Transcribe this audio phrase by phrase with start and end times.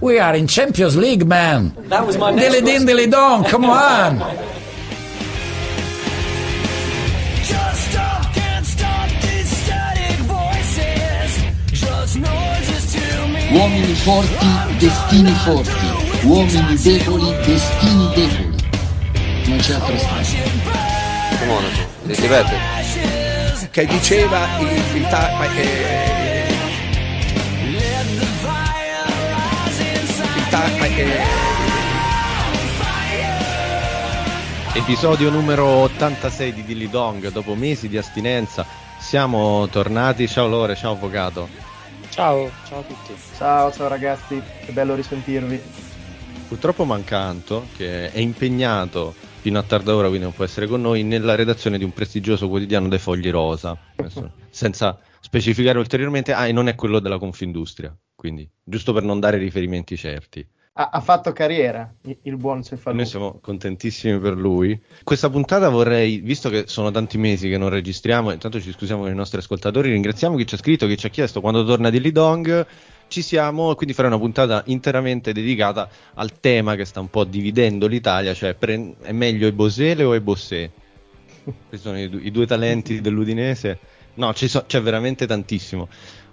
[0.00, 1.72] We are in Champions League, man.
[1.88, 2.86] That was my next Dilly din, question.
[2.86, 3.44] dilly dong.
[3.44, 4.18] Come on.
[7.42, 11.30] Just stop, can't stop these static voices.
[11.72, 13.40] Just noises to me.
[13.58, 16.26] Uomini forti, destini forti.
[16.26, 18.54] Uomini deboli, destini deboli.
[19.46, 20.44] Non c'è altra strada.
[21.46, 22.58] Monaco, ripete.
[23.70, 26.15] che diceva il, il ta- ma, eh, il
[34.72, 38.64] Episodio numero 86 di Dilly Dong, dopo mesi di astinenza
[38.98, 41.48] siamo tornati, ciao Lore, ciao Avvocato.
[42.08, 43.14] Ciao, ciao a tutti.
[43.36, 45.60] Ciao, ciao ragazzi, che bello risentirvi.
[46.48, 51.02] Purtroppo Mancanto, che è impegnato fino a tarda ora, quindi non può essere con noi,
[51.02, 53.76] nella redazione di un prestigioso quotidiano dei Fogli Rosa,
[54.50, 59.36] senza specificare ulteriormente, ah e non è quello della Confindustria, quindi giusto per non dare
[59.36, 60.46] riferimenti certi.
[60.78, 62.96] Ha, ha fatto carriera il, il buon Cefalù.
[62.96, 64.78] Noi siamo contentissimi per lui.
[65.02, 69.10] Questa puntata vorrei, visto che sono tanti mesi che non registriamo, intanto ci scusiamo con
[69.10, 71.98] i nostri ascoltatori, ringraziamo chi ci ha scritto, chi ci ha chiesto quando torna di
[71.98, 72.66] Lidong.
[73.08, 77.86] Ci siamo, quindi farei una puntata interamente dedicata al tema che sta un po' dividendo
[77.86, 80.72] l'Italia, cioè pre- è meglio Ebosele o Ebossé?
[81.68, 83.78] Questi sono i, du- i due talenti dell'Udinese.
[84.14, 85.88] No, ci so- c'è veramente tantissimo.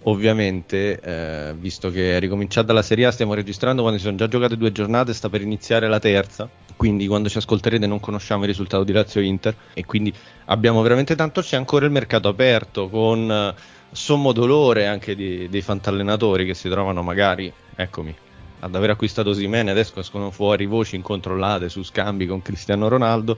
[0.05, 4.27] Ovviamente, eh, visto che è ricominciata la Serie A, stiamo registrando quando si sono già
[4.27, 6.49] giocate due giornate, sta per iniziare la terza.
[6.75, 9.55] Quindi, quando ci ascolterete, non conosciamo il risultato di Lazio Inter.
[9.73, 10.13] E quindi
[10.45, 11.41] abbiamo veramente tanto.
[11.41, 13.53] C'è ancora il mercato aperto con eh,
[13.91, 18.13] sommo dolore anche di- dei fantallenatori che si trovano magari, eccomi,
[18.59, 19.71] ad aver acquistato Simene.
[19.71, 23.37] Adesso escono fuori voci incontrollate su scambi con Cristiano Ronaldo.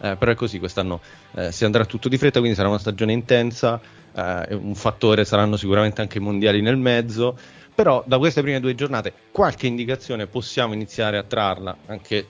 [0.00, 1.00] Eh, però è così, quest'anno
[1.34, 3.80] eh, si andrà tutto di fretta, quindi sarà una stagione intensa.
[4.14, 7.36] eh, un fattore saranno sicuramente anche i mondiali nel mezzo.
[7.74, 12.26] Però da queste prime due giornate qualche indicazione possiamo iniziare a trarla, anche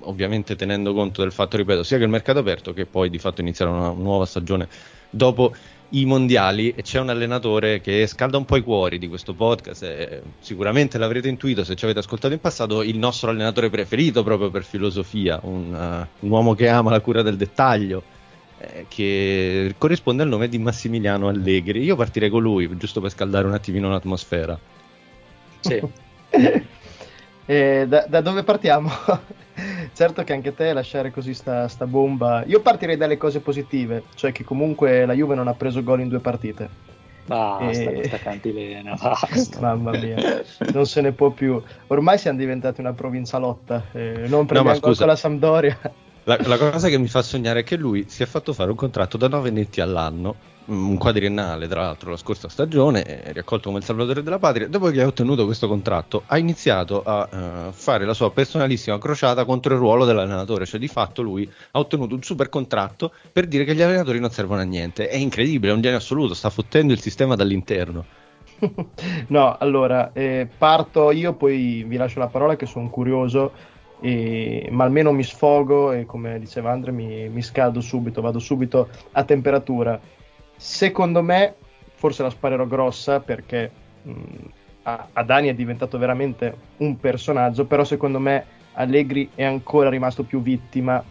[0.00, 3.42] ovviamente tenendo conto del fatto, ripeto, sia che il mercato aperto che poi di fatto
[3.42, 4.68] inizierà una nuova stagione
[5.10, 5.54] dopo
[5.90, 9.82] i mondiali e c'è un allenatore che scalda un po' i cuori di questo podcast
[9.82, 14.50] e sicuramente l'avrete intuito se ci avete ascoltato in passato il nostro allenatore preferito proprio
[14.50, 18.02] per filosofia un, uh, un uomo che ama la cura del dettaglio
[18.58, 23.46] eh, che corrisponde al nome di Massimiliano Allegri io partirei con lui giusto per scaldare
[23.46, 24.58] un attimino l'atmosfera
[25.60, 25.80] Sì.
[27.46, 28.90] E da, da dove partiamo?
[29.94, 32.44] certo che anche te lasciare così sta, sta bomba.
[32.46, 36.08] Io partirei dalle cose positive, cioè che comunque la Juve non ha preso gol in
[36.08, 36.68] due partite.
[37.26, 39.60] Basta E- questa cantilena, basta.
[39.60, 40.42] Mamma mia,
[40.72, 41.60] non se ne può più.
[41.88, 43.84] Ormai siamo diventati una provincialotta.
[43.92, 45.06] eh, non prendiamo scusa.
[45.06, 45.78] la Sampdoria.
[46.24, 48.76] La, la cosa che mi fa sognare è che lui si è fatto fare un
[48.76, 50.34] contratto da 9 netti all'anno,
[50.66, 54.68] un quadriennale tra l'altro la scorsa stagione, è riaccolto come il salvatore della patria.
[54.68, 59.44] Dopo che ha ottenuto questo contratto, ha iniziato a eh, fare la sua personalissima crociata
[59.44, 60.66] contro il ruolo dell'allenatore.
[60.66, 64.30] Cioè, di fatto, lui ha ottenuto un super contratto per dire che gli allenatori non
[64.30, 65.08] servono a niente.
[65.08, 68.04] È incredibile, è un genio assoluto, sta fottendo il sistema dall'interno.
[69.28, 73.52] No, allora eh, parto io, poi vi lascio la parola che sono curioso,
[74.00, 78.88] e- ma almeno mi sfogo e come diceva Andre mi, mi scaldo subito, vado subito
[79.12, 80.00] a temperatura.
[80.56, 81.56] Secondo me,
[81.94, 83.70] forse la sparerò grossa perché
[84.02, 84.12] mh,
[84.82, 90.40] a- Adani è diventato veramente un personaggio, però secondo me Allegri è ancora rimasto più
[90.42, 91.02] vittima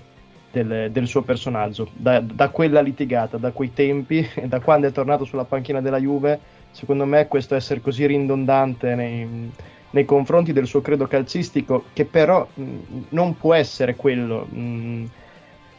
[0.51, 5.25] del, del suo personaggio, da, da quella litigata, da quei tempi, da quando è tornato
[5.25, 6.39] sulla panchina della Juve
[6.71, 9.51] secondo me questo essere così ridondante nei,
[9.91, 14.45] nei confronti del suo credo calcistico, che però mh, non può essere quello.
[14.45, 15.05] mh,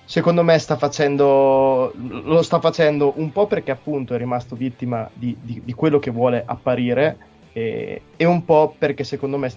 [0.07, 5.37] secondo me sta facendo, lo sta facendo un po' perché appunto è rimasto vittima di,
[5.41, 7.19] di- di quello che vuole apparire
[7.53, 9.51] e, e un po' perché secondo me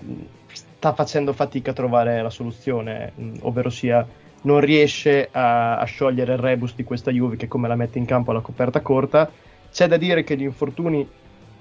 [0.51, 4.05] sta facendo fatica a trovare la soluzione, ovvero sia
[4.41, 8.05] non riesce a, a sciogliere il rebus di questa Juve che come la mette in
[8.05, 9.31] campo alla coperta corta.
[9.71, 11.07] C'è da dire che gli infortuni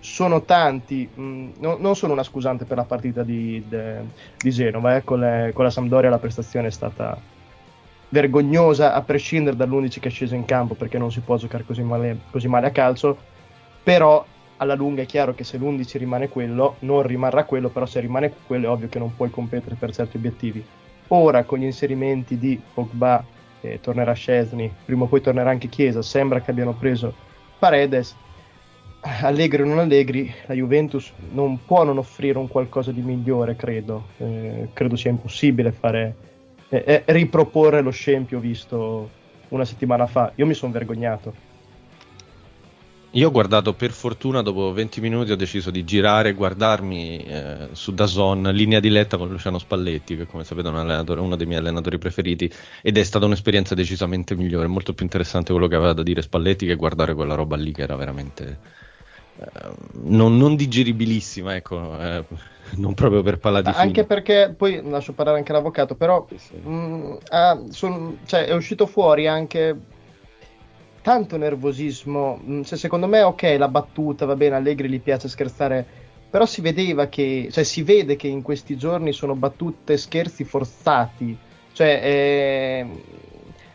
[0.01, 5.05] sono tanti, no- non sono una scusante per la partita di, de- di Genova, eh,
[5.05, 7.21] con, le- con la Sampdoria la prestazione è stata
[8.11, 11.83] vergognosa a prescindere dall'11 che è sceso in campo perché non si può giocare così
[11.83, 13.17] male, così male a calcio,
[13.83, 14.25] però
[14.59, 18.33] alla lunga è chiaro che se l'11 rimane quello, non rimarrà quello, però se rimane
[18.47, 20.65] quello è ovvio che non puoi competere per certi obiettivi.
[21.09, 23.25] Ora con gli inserimenti di Pogba,
[23.61, 27.15] eh, tornerà Scesni, prima o poi tornerà anche Chiesa, sembra che abbiano preso
[27.59, 28.15] Paredes,
[29.01, 34.09] Allegri o non Allegri, la Juventus non può non offrire un qualcosa di migliore, credo.
[34.19, 36.15] Eh, credo sia impossibile fare,
[36.69, 39.11] eh, riproporre lo scempio visto
[39.49, 40.33] una settimana fa.
[40.37, 41.47] Io mi sono vergognato.
[43.13, 47.69] Io ho guardato per fortuna dopo 20 minuti ho deciso di girare e guardarmi eh,
[47.73, 51.59] su Dazon linea diletta con Luciano Spalletti che come sapete è un uno dei miei
[51.59, 56.03] allenatori preferiti ed è stata un'esperienza decisamente migliore, molto più interessante quello che aveva da
[56.03, 58.59] dire Spalletti che guardare quella roba lì che era veramente
[60.03, 62.25] non, non digeribilissima, ecco, eh,
[62.77, 63.87] non proprio per palati fini.
[63.87, 66.27] Anche perché, poi lascio parlare anche l'avvocato, però
[66.63, 69.77] mh, ah, son- cioè, è uscito fuori anche
[71.03, 72.37] tanto nervosismo.
[72.43, 75.87] mh, se secondo me, ok, la battuta va bene, Allegri gli piace scherzare,
[76.29, 81.37] però si vedeva che, cioè si vede che in questi giorni sono battute scherzi forzati.
[81.73, 82.87] Cioè, eh,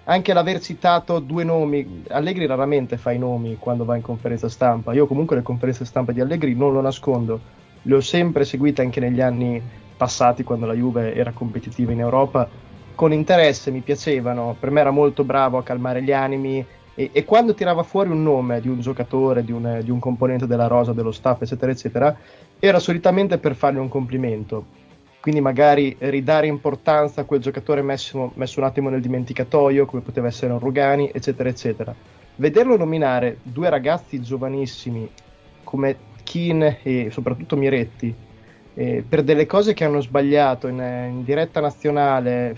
[0.05, 4.93] anche l'aver citato due nomi, Allegri raramente fa i nomi quando va in conferenza stampa.
[4.93, 7.39] Io comunque le conferenze stampa di Allegri non lo nascondo,
[7.83, 9.61] le ho sempre seguite anche negli anni
[9.95, 12.49] passati quando la Juve era competitiva in Europa.
[12.95, 16.63] Con interesse mi piacevano, per me era molto bravo a calmare gli animi
[16.93, 20.47] e, e quando tirava fuori un nome di un giocatore, di un, di un componente
[20.47, 22.15] della rosa, dello staff, eccetera, eccetera,
[22.59, 24.81] era solitamente per fargli un complimento
[25.23, 30.27] quindi magari ridare importanza a quel giocatore messo, messo un attimo nel dimenticatoio, come poteva
[30.27, 31.95] essere un Rugani, eccetera, eccetera.
[32.35, 35.09] Vederlo nominare due ragazzi giovanissimi
[35.63, 38.13] come Keane e soprattutto Miretti
[38.73, 42.57] eh, per delle cose che hanno sbagliato in, in diretta nazionale,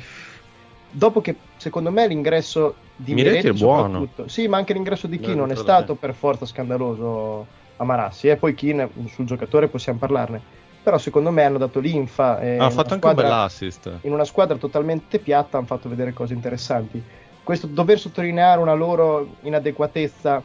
[0.89, 4.07] dopo che secondo me l'ingresso di Miretti Miretti, è buono.
[4.25, 7.45] sì, ma anche l'ingresso di Keane non è stato per forza scandaloso
[7.75, 12.39] a Marassi, e poi Keane sul giocatore possiamo parlarne però secondo me hanno dato linfa.
[12.39, 13.91] e Ah, ha fatto anche un squadra- bell'assist.
[14.01, 17.03] In una squadra totalmente piatta hanno fatto vedere cose interessanti.
[17.43, 20.41] Questo dover sottolineare una loro inadeguatezza,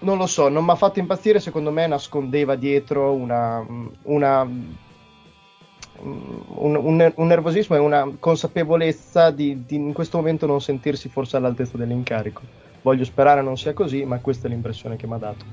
[0.00, 3.64] non lo so, non mi ha fatto impazzire, secondo me nascondeva dietro una,
[4.02, 4.42] una-
[6.02, 11.36] un, un- un nervosismo e una consapevolezza di, di in questo momento non sentirsi forse
[11.36, 12.40] all'altezza dell'incarico.
[12.82, 15.44] Voglio sperare non sia così, ma questa è l'impressione che mi ha dato.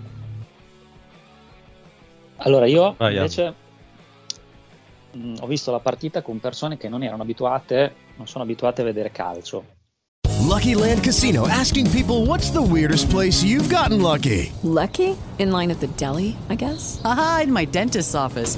[2.38, 3.54] Allora, io invece
[5.18, 8.86] mh, ho visto la partita con persone che non erano abituate, non sono abituate a
[8.86, 9.76] vedere calcio.
[10.48, 14.52] Lucky Land Casino asking people what's the weirdest place you've gotten lucky?
[14.64, 15.16] Lucky?
[15.40, 17.02] In line at the deli, I guess?
[17.04, 18.58] Aha, in my dentist's office.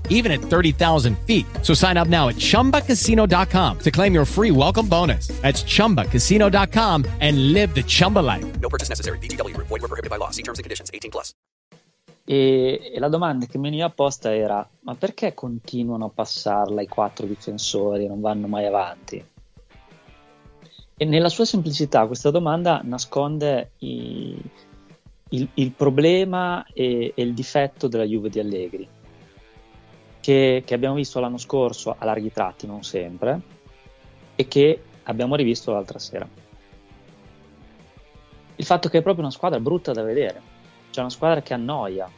[0.11, 1.45] even at 30,000 feet.
[1.63, 5.27] So sign up now at ChumbaCasino.com to claim your free welcome bonus.
[5.41, 8.45] That's ChumbaCasino.com and live the Chumba life.
[8.59, 9.17] No purchase necessary.
[9.17, 9.67] VGW Group.
[9.67, 10.29] Void were prohibited by law.
[10.29, 10.91] See terms and conditions.
[10.93, 11.33] 18 plus.
[12.23, 16.87] E, e la domanda che mi veniva posta era: ma perché continuano a passarla i
[16.87, 19.25] quattro difensori e non vanno mai avanti?
[20.97, 24.39] E nella sua semplicità, questa domanda nasconde i-
[25.29, 28.87] il, il problema e, e il difetto della Juve di Allegri,
[30.21, 33.41] che, che abbiamo visto l'anno scorso a larghi tratti, non sempre,
[34.35, 36.27] e che abbiamo rivisto l'altra sera.
[38.55, 40.41] Il fatto che è proprio una squadra brutta da vedere,
[40.91, 42.09] c'è una squadra che annoia.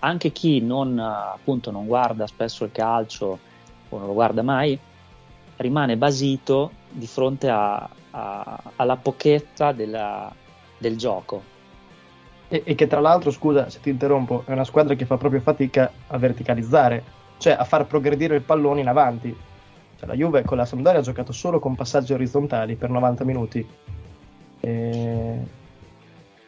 [0.00, 3.38] Anche chi non, appunto, non guarda spesso il calcio
[3.88, 4.78] o non lo guarda mai,
[5.56, 10.32] rimane basito di fronte a- a- alla pochezza della-
[10.76, 11.56] del gioco.
[12.48, 15.40] E, e che tra l'altro, scusa se ti interrompo, è una squadra che fa proprio
[15.40, 17.02] fatica a verticalizzare,
[17.38, 19.36] cioè a far progredire il pallone in avanti.
[19.98, 23.66] Cioè, la Juve con la Sampdoria ha giocato solo con passaggi orizzontali per 90 minuti.
[24.60, 25.36] E...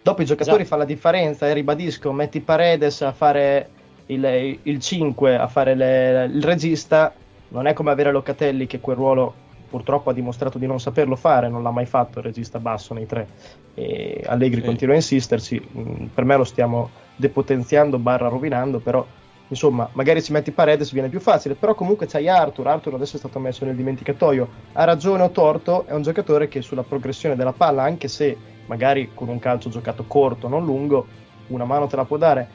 [0.02, 0.68] Dopo i giocatori Esatto.
[0.68, 3.68] fanno la differenza e ribadisco, metti Paredes a fare
[4.06, 7.12] il, il 5, a fare le- il regista,
[7.48, 9.34] non è come avere Locatelli che quel ruolo
[9.70, 13.06] purtroppo ha dimostrato di non saperlo fare, non l'ha mai fatto il regista basso nei
[13.06, 13.28] tre.
[13.74, 14.66] E Allegri Sì.
[14.66, 19.06] continua a insisterci, mm, per me lo stiamo depotenziando barra rovinando, però
[19.48, 23.18] insomma, magari ci metti Paredes viene più facile, però comunque c'hai Arthur, Arthur adesso è
[23.18, 27.52] stato messo nel dimenticatoio, ha ragione o torto, è un giocatore che sulla progressione della
[27.52, 28.36] palla, anche se
[28.66, 31.06] magari con un calcio giocato corto, non lungo,
[31.48, 32.48] una mano te la può dare.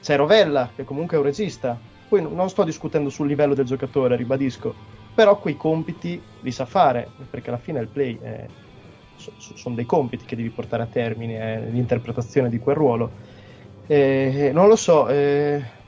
[0.00, 4.16] C'è Rovella, che comunque è un regista, poi non sto discutendo sul livello del giocatore,
[4.16, 4.74] ribadisco,
[5.14, 8.46] però quei compiti li sa fare, perché alla fine il play è-
[9.16, 13.12] so- so- sono dei compiti che devi portare a termine, è l'interpretazione di quel ruolo.
[13.86, 15.78] Eh, non lo so, eh,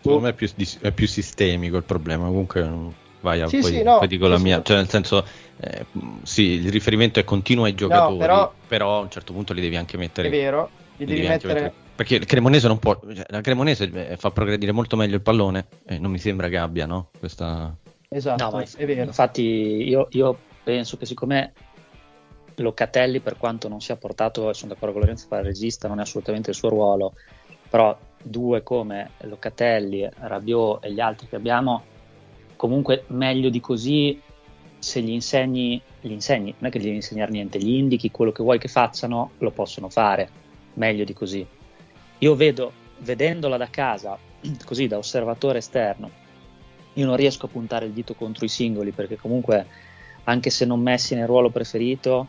[0.00, 0.48] Secondo me è più,
[0.80, 2.26] è più sistemico il problema.
[2.26, 2.88] Comunque, mm,
[3.20, 4.62] vai a Sì, poi, sì, no, poi dico la mia.
[4.62, 5.26] Cioè, nel senso,
[5.60, 9.52] eh, mm, sì, il riferimento è continuo ai giocatori, però- però, a un certo punto
[9.52, 10.28] li devi anche mettere.
[10.28, 11.74] è vero, gli li devi anche mettere...
[11.98, 12.96] Perché il Cremonese non può.
[13.12, 15.66] cioè, la Cremonese eh, fa progredire molto meglio il pallone.
[15.84, 17.08] E non mi sembra che abbia, no?
[17.18, 17.76] Questa.
[18.08, 19.02] Esatto, No, è vero.
[19.02, 21.52] Infatti, io, io penso che siccome
[22.56, 26.02] Locatelli, per quanto non sia portato, sono d'accordo con Lorenzo, fa il regista, non è
[26.02, 27.14] assolutamente il suo ruolo,
[27.68, 31.84] però due come Locatelli, Rabiot e gli altri che abbiamo,
[32.56, 34.20] comunque meglio di così,
[34.78, 38.32] se gli insegni, gli insegni, non è che gli devi insegnare niente, gli indichi quello
[38.32, 40.28] che vuoi che facciano, lo possono fare,
[40.74, 41.46] meglio di così.
[42.18, 44.18] Io vedo, vedendola da casa,
[44.64, 46.10] così da osservatore esterno,
[46.94, 49.66] io non riesco a puntare il dito contro i singoli perché comunque
[50.24, 52.26] anche se non messi nel ruolo preferito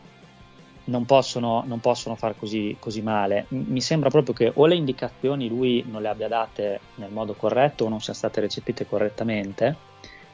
[0.84, 3.46] non possono, non possono far così, così male.
[3.48, 7.84] Mi sembra proprio che o le indicazioni lui non le abbia date nel modo corretto
[7.84, 9.76] o non siano state recepite correttamente,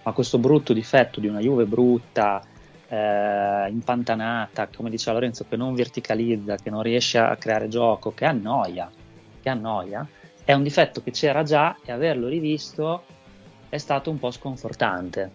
[0.02, 2.42] ma questo brutto difetto di una Juve brutta,
[2.88, 8.24] eh, impantanata, come diceva Lorenzo, che non verticalizza, che non riesce a creare gioco, che
[8.24, 8.90] annoia,
[9.42, 10.06] che annoia,
[10.44, 13.02] è un difetto che c'era già e averlo rivisto
[13.68, 15.30] è stato un po' sconfortante.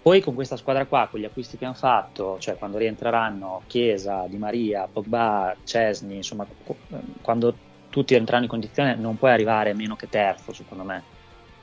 [0.00, 4.26] Poi con questa squadra qua, con gli acquisti che hanno fatto, cioè quando rientreranno Chiesa,
[4.26, 6.76] Di Maria, Pogba, Cesni, insomma, qu-
[7.20, 7.56] quando
[7.90, 11.02] tutti entrano in condizione non puoi arrivare meno che terzo, secondo me.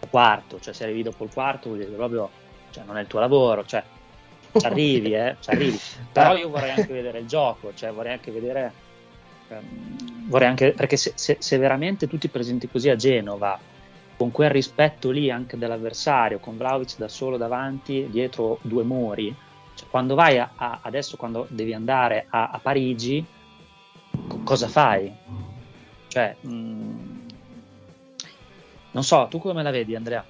[0.01, 2.29] O quarto, cioè se arrivi dopo il quarto vuol dire che proprio
[2.71, 3.83] cioè, non è il tuo lavoro, cioè
[4.51, 5.79] ci arrivi, eh, ci arrivi.
[6.11, 8.73] Però io vorrei anche vedere il gioco, cioè vorrei anche vedere
[9.47, 13.57] ehm, vorrei anche perché se, se- se veramente tu ti presenti così a Genova
[14.17, 19.35] con quel rispetto lì anche dell'avversario, con Vlaovic da solo davanti, dietro due muri,
[19.75, 23.25] cioè, quando vai a, a- adesso, quando devi andare a, a Parigi,
[24.27, 25.11] co- cosa fai?
[26.07, 27.13] Cioè, mh,
[28.91, 30.23] non so, tu come la vedi, Andrea?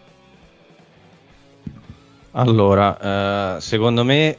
[2.32, 4.38] Allora, eh, secondo me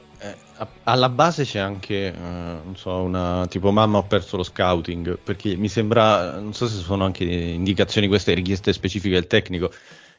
[0.85, 5.57] alla base c'è anche, eh, non so, una tipo mamma ho perso lo scouting, perché
[5.57, 9.71] mi sembra, non so se sono anche indicazioni queste, richieste specifiche del tecnico,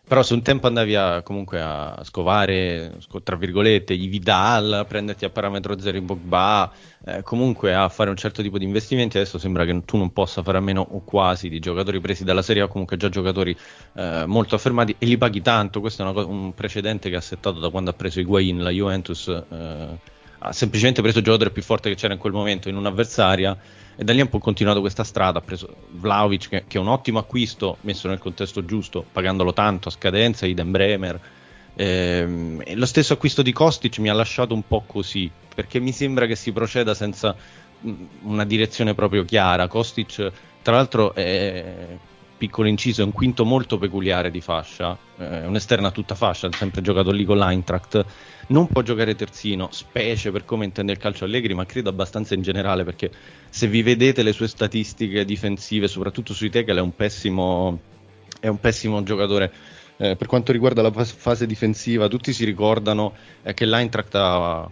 [0.08, 4.86] però se un tempo andavi a, comunque a scovare, sco- tra virgolette, i Vidal, a
[4.86, 6.72] prenderti a parametro zero in Pogba,
[7.06, 10.44] eh, comunque a fare un certo tipo di investimenti, adesso sembra che tu non possa
[10.44, 13.58] fare a meno o quasi di giocatori presi dalla Serie A, comunque già giocatori
[13.96, 15.82] eh, molto affermati e li paghi tanto.
[15.82, 19.28] Questo è una un precedente che ha settato da quando ha preso Higuain, la Juventus
[19.28, 20.16] eh,
[20.48, 23.58] ha semplicemente preso il giocatore più forte che c'era in quel momento in un'avversaria
[23.96, 25.40] e da lì ha un po' continuato questa strada.
[25.40, 29.90] Ha preso Vlaovic, che, che è un ottimo acquisto messo nel contesto giusto, pagandolo tanto
[29.90, 31.20] a scadenza, Idem Bremer.
[31.76, 35.92] Ehm, e lo stesso acquisto di Kostic mi ha lasciato un po' così perché mi
[35.92, 37.36] sembra che si proceda senza
[37.80, 37.92] mh,
[38.24, 39.68] una direzione proprio chiara.
[39.68, 41.98] Kostic, tra l'altro, è
[42.38, 46.52] piccolo inciso, è un quinto molto peculiare di fascia, eh, è un'esterna tutta fascia, ha
[46.52, 48.06] sempre giocato lì con l'Eintracht.
[48.50, 52.42] Non può giocare terzino, specie per come intende il calcio Allegri, ma credo abbastanza in
[52.42, 53.12] generale perché
[53.50, 57.80] se vi vedete le sue statistiche difensive, soprattutto sui tackle, è un pessimo,
[58.40, 59.52] è un pessimo giocatore.
[59.98, 64.60] Eh, per quanto riguarda la fas- fase difensiva, tutti si ricordano eh, che l'Eintracht ha,
[64.60, 64.70] ha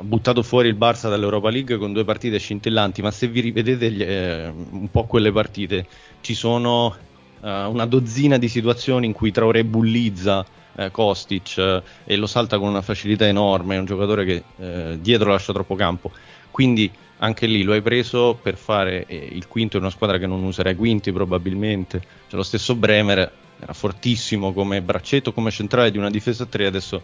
[0.00, 4.02] buttato fuori il Barça dall'Europa League con due partite scintillanti, ma se vi rivedete gli-
[4.02, 5.86] eh, un po' quelle partite,
[6.22, 6.96] ci sono
[7.40, 10.44] eh, una dozzina di situazioni in cui Traoré bullizza
[10.80, 14.98] eh, Kostic eh, e lo salta con una facilità enorme, è un giocatore che eh,
[15.00, 16.10] dietro lascia troppo campo.
[16.50, 20.26] Quindi anche lì lo hai preso per fare eh, il quinto in una squadra che
[20.26, 22.00] non userà i quinti probabilmente.
[22.28, 26.66] C'è lo stesso Bremer, era fortissimo come braccetto, come centrale di una difesa a 3,
[26.66, 27.02] adesso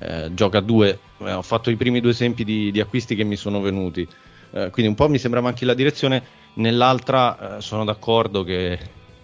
[0.00, 0.98] eh, gioca a 2.
[1.18, 4.06] Eh, ho fatto i primi due esempi di, di acquisti che mi sono venuti.
[4.54, 6.22] Quindi un po' mi sembra manchi la direzione,
[6.54, 8.78] nell'altra sono d'accordo che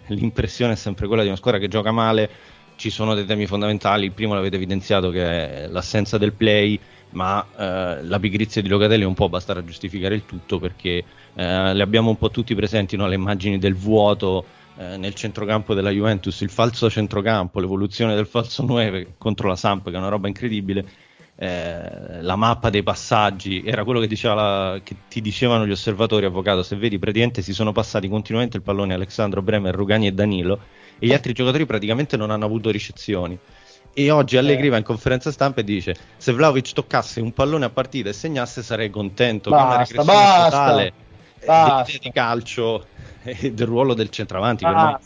[0.08, 2.28] l'impressione è sempre quella di una squadra che gioca male.
[2.80, 4.06] Ci sono dei temi fondamentali.
[4.06, 9.04] Il primo l'avete evidenziato che è l'assenza del play, ma eh, la pigrizia di Locatelli
[9.04, 12.96] un po' basterà a giustificare il tutto perché eh, le abbiamo un po' tutti presenti
[12.96, 13.06] no?
[13.06, 14.46] le immagini del vuoto
[14.76, 19.90] eh, nel centrocampo della Juventus, il falso centrocampo, l'evoluzione del falso 9 contro la Samp,
[19.90, 20.86] che è una roba incredibile.
[21.36, 26.26] eh, la mappa dei passaggi era quello che, diceva la- che ti dicevano gli osservatori
[26.26, 30.60] avvocato se vedi praticamente si sono passati continuamente il pallone Alessandro Bremer, Rugani e Danilo
[31.00, 33.36] e gli altri giocatori praticamente non hanno avuto ricezioni.
[33.92, 37.70] E oggi Allegri va in conferenza stampa e dice: Se Vlaovic toccasse un pallone a
[37.70, 39.50] partita e segnasse, sarei contento.
[39.50, 41.74] che è una Basta, regressione basta, totale eh, basta.
[41.82, 42.86] dell'idea di calcio
[43.24, 44.64] e del ruolo del centravanti.
[44.64, 45.00] Ah,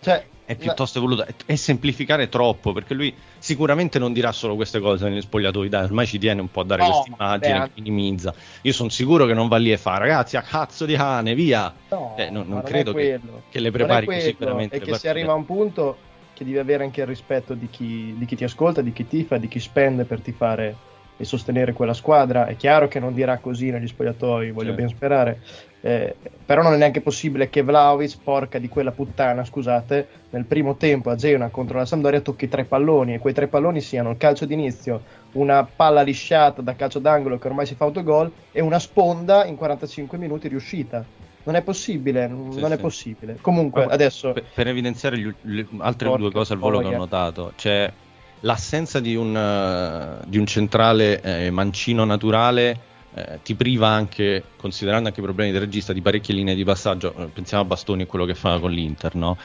[0.00, 4.80] cioè, è piuttosto evoluto è, è semplificare troppo perché lui sicuramente non dirà solo queste
[4.80, 7.70] cose negli spogliatoi dai ormai ci tiene un po' a dare No, questa immagine che
[7.80, 11.34] minimizza io sono sicuro che non va lì e fa ragazzi a cazzo di cane
[11.34, 14.94] via No, Eh, non, ma non credo che, che le prepari così veramente le che
[14.94, 15.96] si arriva a un punto
[16.34, 19.36] che devi avere anche il rispetto di chi, di chi ti ascolta, di chi tifa,
[19.36, 20.74] di chi spende per tifare
[21.16, 22.46] e sostenere quella squadra.
[22.46, 24.82] È chiaro che non dirà così negli spogliatoi, voglio Certo.
[24.82, 25.40] ben sperare.
[25.84, 26.14] Eh,
[26.46, 31.10] però non è neanche possibile che Vlaovic, porca di quella puttana, scusate, nel primo tempo
[31.10, 34.44] a Genoa contro la Sampdoria tocchi tre palloni e quei tre palloni siano il calcio
[34.44, 39.44] d'inizio, una palla lisciata da calcio d'angolo che ormai si fa autogol e una sponda
[39.44, 41.04] in 45 minuti riuscita.
[41.44, 42.80] Non è possibile, Sì, non è sì.
[42.80, 43.38] possibile.
[43.40, 46.94] Comunque, Ma adesso per, per evidenziare gli le altre Porca due cose al volo che
[46.94, 47.92] ho notato c'è
[48.40, 55.08] l'assenza di un, eh, di un centrale eh, mancino naturale eh, ti priva anche, considerando
[55.08, 57.14] anche i problemi del regista, di parecchie linee di passaggio.
[57.16, 59.36] Eh, Pensiamo a Bastoni e quello che fa con l'Inter, no?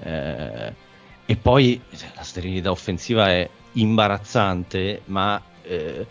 [0.00, 0.72] Eh,
[1.26, 6.06] e poi cioè, la sterilità offensiva è imbarazzante, ma eh,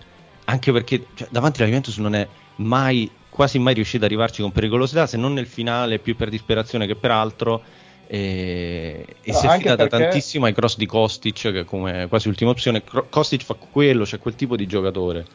[0.45, 4.51] anche perché cioè, davanti alla Juventus non è mai, quasi mai riuscita ad arrivarci con
[4.51, 7.63] pericolosità, se non nel finale, più per disperazione che per altro.
[8.09, 12.27] E, e No, si è affidata perché- tantissimo ai cross di Kostic, che come quasi
[12.27, 12.83] ultima opzione.
[13.09, 15.25] Kostic fa quello, c'è quel tipo di giocatore.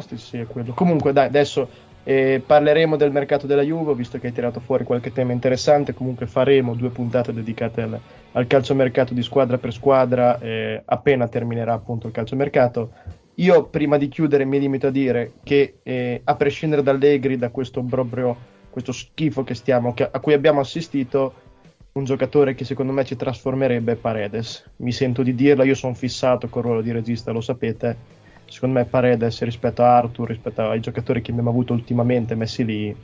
[0.00, 0.72] Sì, sì, è quello.
[0.74, 1.68] Comunque, dai, adesso
[2.02, 5.94] eh, parleremo del mercato della Juve, visto che hai tirato fuori qualche tema interessante.
[5.94, 7.98] Comunque faremo due puntate dedicate al,
[8.32, 12.92] al calciomercato di squadra per squadra eh, appena terminerà appunto il calciomercato.
[13.36, 17.50] Io prima di chiudere mi limito a dire che eh, a prescindere da Allegri, da
[17.50, 21.34] questo proprio questo schifo che stiamo, che- a cui abbiamo assistito,
[21.92, 24.70] un giocatore che secondo me ci trasformerebbe è Paredes.
[24.76, 28.15] Mi sento di dirlo, io sono fissato col ruolo di regista, lo sapete.
[28.48, 32.96] Secondo me Paredes rispetto a Arthur, rispetto ai giocatori che abbiamo avuto ultimamente messi lì,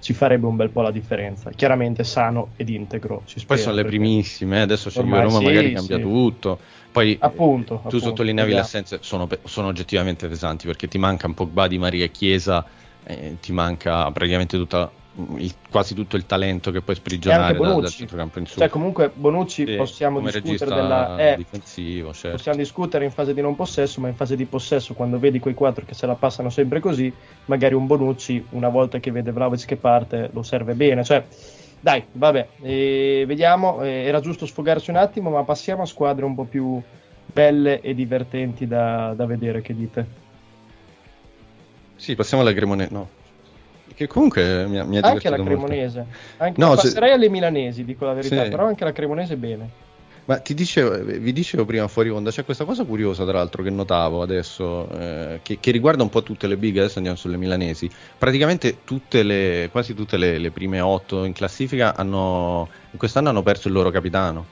[0.00, 1.50] ci farebbe un bel po' la differenza.
[1.50, 3.22] Chiaramente sano ed integro.
[3.26, 6.02] Si Poi spera, sono le primissime, eh, adesso Juve Roma, sì, magari cambia sì.
[6.02, 6.58] tutto.
[6.90, 8.76] Poi Appunto, tu appunto, sottolineavi le esatto.
[8.76, 12.64] assenze, sono, sono oggettivamente pesanti perché ti manca un Pogba di Maria Chiesa,
[13.04, 14.90] eh, ti manca praticamente tutta,
[15.36, 18.58] il- quasi tutto il talento che puoi sprigionare da- dal centrocampo in su.
[18.58, 21.16] Cioè, comunque Bonucci Sì, possiamo discutere della...
[21.16, 22.36] eh, difensivo, certo.
[22.36, 25.54] Possiamo discutere in fase di non possesso, ma in fase di possesso, quando vedi quei
[25.54, 27.12] quattro che se la passano sempre così,
[27.46, 31.04] magari un Bonucci, una volta che vede Vlaovic che parte, lo serve bene.
[31.04, 31.24] Cioè,
[31.80, 33.82] dai, vabbè, eh, vediamo.
[33.82, 36.80] eh, era giusto sfogarci un attimo, ma passiamo a squadre un po' più
[37.32, 39.60] belle e divertenti da, da vedere.
[39.62, 40.06] Che dite?
[41.96, 42.92] Sì, passiamo alla Cremonese.
[42.92, 43.08] No.
[43.94, 45.36] Che comunque mi ha, mi ha Anche la.
[45.36, 46.06] Cremonese.
[46.38, 48.50] Anche, No, se- passerei alle milanesi, dico la verità, Sì.
[48.50, 49.88] però anche la Cremonese bene.
[50.26, 53.62] Ma ti dicevo, eh, vi dicevo prima fuori onda, c'è questa cosa curiosa tra l'altro
[53.64, 57.36] che notavo adesso, eh, che, che riguarda un po' tutte le big, adesso andiamo sulle
[57.36, 57.90] milanesi.
[58.16, 63.42] Praticamente tutte le, quasi tutte le, le prime otto in classifica hanno, in quest'anno hanno
[63.42, 64.46] perso il loro capitano.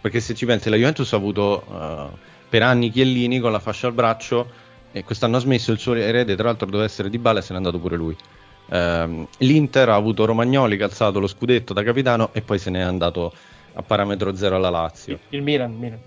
[0.00, 2.06] Perché se ci pensi, la Juventus ha avuto eh,
[2.48, 4.48] per anni Chiellini con la fascia al braccio
[4.92, 7.50] e quest'anno ha smesso il suo erede, tra l'altro doveva essere Di Bala e se
[7.50, 8.16] n'è andato pure lui.
[8.70, 12.70] Ehm, L'Inter ha avuto Romagnoli che ha alzato lo scudetto da capitano e poi se
[12.70, 13.32] n'è andato
[13.74, 15.18] a parametro zero alla Lazio.
[15.30, 15.98] Il Milan, il Milan.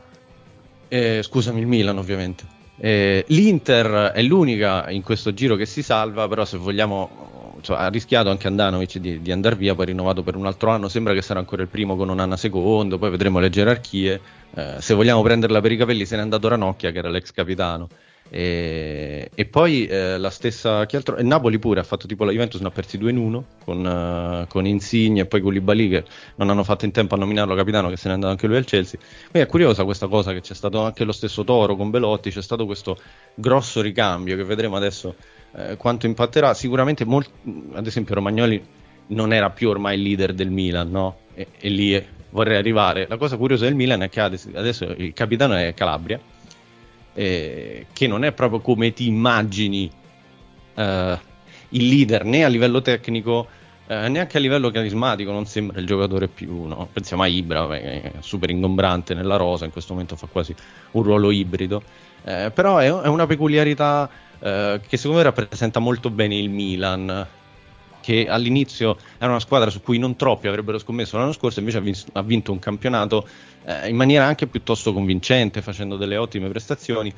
[0.87, 2.57] Eh, scusami, il Milan ovviamente.
[2.81, 7.89] Eh, L'Inter è l'unica in questo giro che si salva, però se vogliamo, cioè, ha
[7.89, 11.21] rischiato anche Andanovic di, di andare via, poi rinnovato per un altro anno, sembra che
[11.21, 14.21] sarà ancora il primo con un anno secondo, poi vedremo le gerarchie.
[14.55, 17.87] Eh, se vogliamo prenderla per i capelli se n'è andato Ranocchia che era l'ex capitano.
[18.31, 22.31] E, e poi eh, la stessa che altro, e Napoli pure ha fatto tipo la
[22.31, 26.03] Juventus ne ha persi 2 in 1 con, eh, con Insigne e poi Koulibaly che
[26.35, 28.65] non hanno fatto in tempo a nominarlo capitano che se n'è andato anche lui al
[28.65, 28.99] Chelsea.
[28.99, 32.41] Quindi è curiosa questa cosa che c'è stato anche lo stesso Toro con Belotti c'è
[32.41, 32.97] stato questo
[33.33, 35.15] grosso ricambio che vedremo adesso
[35.55, 36.53] eh, quanto impatterà.
[36.53, 37.31] Sicuramente molt-
[37.73, 38.63] ad esempio Romagnoli
[39.07, 41.19] non era più ormai il leader del Milan no?
[41.33, 43.07] e, e lì vorrei arrivare.
[43.09, 46.19] La cosa curiosa del Milan è che ades- adesso il capitano è Calabria
[47.13, 49.89] eh, che non è proprio come ti immagini
[50.75, 51.19] eh,
[51.69, 53.47] il leader né a livello tecnico
[53.87, 56.87] eh, neanche a livello carismatico non sembra il giocatore più no?
[56.91, 60.55] pensiamo a Ibra che è super ingombrante nella rosa in questo momento fa quasi
[60.91, 61.83] un ruolo ibrido
[62.23, 67.27] Eh, però è, è una peculiarità eh, che secondo me rappresenta molto bene il Milan
[68.01, 71.81] che all'inizio era una squadra su cui non troppi avrebbero scommesso l'anno scorso, invece ha,
[71.81, 73.27] vis- ha vinto un campionato
[73.69, 77.13] eh, in maniera anche piuttosto convincente, facendo delle ottime prestazioni.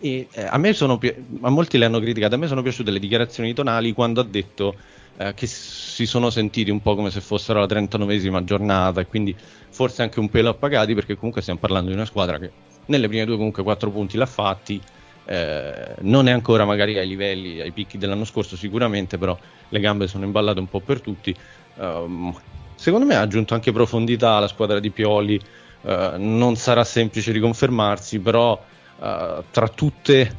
[0.00, 0.98] E eh, a sono
[1.42, 4.24] a molti le hanno criticate, a me sono piaciute le dichiarazioni di Tonali quando ha
[4.24, 4.74] detto
[5.16, 9.34] eh, che si sono sentiti un po' come se fossero la 39esima giornata e quindi
[9.70, 12.50] forse anche un pelo appagati perché comunque stiamo parlando di una squadra che
[12.86, 14.80] nelle prime due comunque 4 punti l'ha fatti,
[15.26, 20.08] eh, non è ancora magari ai livelli, ai picchi dell'anno scorso sicuramente, però le gambe
[20.08, 21.34] sono imballate un po' per tutti.
[21.76, 22.36] Um,
[22.74, 25.40] secondo me ha aggiunto anche profondità alla squadra di Pioli,
[25.84, 28.52] uh, non sarà semplice riconfermarsi, però
[28.96, 30.34] uh, tra tutte,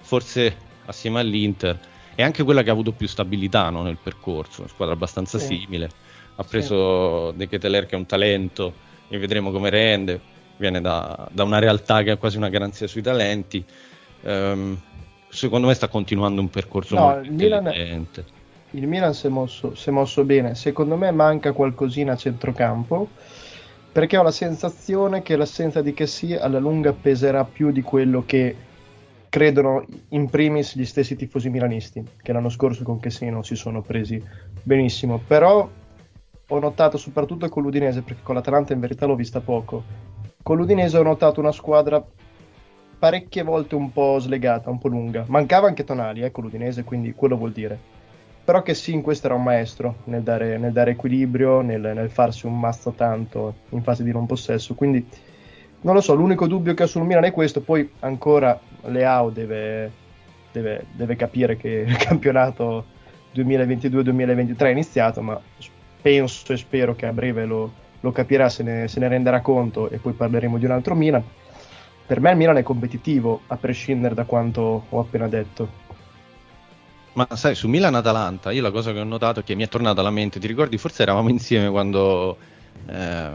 [0.00, 0.56] forse
[0.86, 1.78] assieme all'Inter,
[2.14, 5.58] è anche quella che ha avuto più stabilità no, nel percorso, una squadra abbastanza Sì.
[5.58, 5.88] simile.
[6.36, 8.74] Ha preso De Keteler che è un talento,
[9.08, 10.20] e vedremo come rende,
[10.56, 13.64] viene da, da una realtà che ha quasi una garanzia sui talenti.
[14.22, 14.76] Ehm,
[15.28, 18.06] secondo me sta continuando un percorso No, molto il Milan-.
[18.72, 23.08] Il Milan si è, mosso, si è mosso bene, secondo me manca qualcosina a centrocampo
[23.98, 28.54] perché ho la sensazione che l'assenza di Kessi alla lunga peserà più di quello che
[29.28, 33.82] credono in primis gli stessi tifosi milanisti che l'anno scorso con Kessi non si sono
[33.82, 34.22] presi
[34.62, 35.68] benissimo, però
[36.46, 39.82] ho notato soprattutto con l'Udinese perché con l'Atalanta in verità l'ho vista poco.
[40.44, 42.00] Con l'Udinese ho notato una squadra
[43.00, 45.24] parecchie volte un po' slegata, un po' lunga.
[45.26, 47.97] Mancava anche Tonali eh, con l'Udinese, quindi quello vuol dire.
[48.48, 52.08] Però che sì, in questo era un maestro nel dare, nel dare equilibrio, nel, nel
[52.08, 54.74] farsi un mazzo tanto in fase di non possesso.
[54.74, 55.06] Quindi
[55.82, 57.60] non lo so, l'unico dubbio che ho sul Milan è questo.
[57.60, 59.92] Poi ancora Leao deve,
[60.50, 62.86] deve, deve capire che il campionato
[63.34, 65.38] 2022-2023 è iniziato, ma
[66.00, 69.90] penso e spero che a breve lo, lo capirà, se ne, se ne renderà conto
[69.90, 71.22] e poi parleremo di un altro Milan.
[72.06, 75.87] Per me il Milan è competitivo, a prescindere da quanto ho appena detto.
[77.18, 80.00] Ma sai, su Milan-Atalanta, io la cosa che ho notato è che mi è tornata
[80.00, 82.38] alla mente, ti ricordi, forse eravamo insieme quando,
[82.86, 83.30] eh,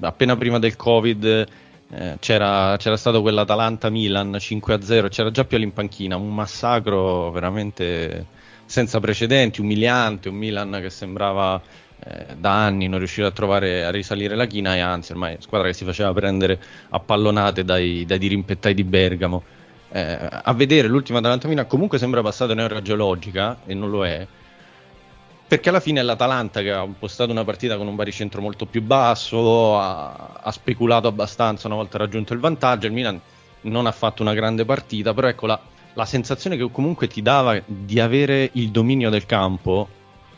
[0.00, 1.46] appena prima del Covid,
[1.88, 8.26] eh, c'era, c'era stato quell'Atalanta-Milan 5-0, c'era già Pioli in panchina, un massacro veramente
[8.66, 11.62] senza precedenti, umiliante, un Milan che sembrava
[11.98, 15.68] eh, da anni non riuscire a trovare a risalire la china e anzi ormai squadra
[15.68, 19.42] che si faceva prendere a pallonate dai, dai dirimpettai di Bergamo.
[19.94, 24.26] Eh, a vedere l'ultima Atalanta Milan comunque sembra passata un'era geologica e non lo è
[25.52, 28.80] perché alla fine è l'Atalanta che ha impostato una partita con un baricentro molto più
[28.80, 33.20] basso, ha, ha speculato abbastanza una volta raggiunto il vantaggio, il Milan
[33.62, 35.60] non ha fatto una grande partita, però ecco la,
[35.92, 39.88] la sensazione che comunque ti dava di avere il dominio del campo,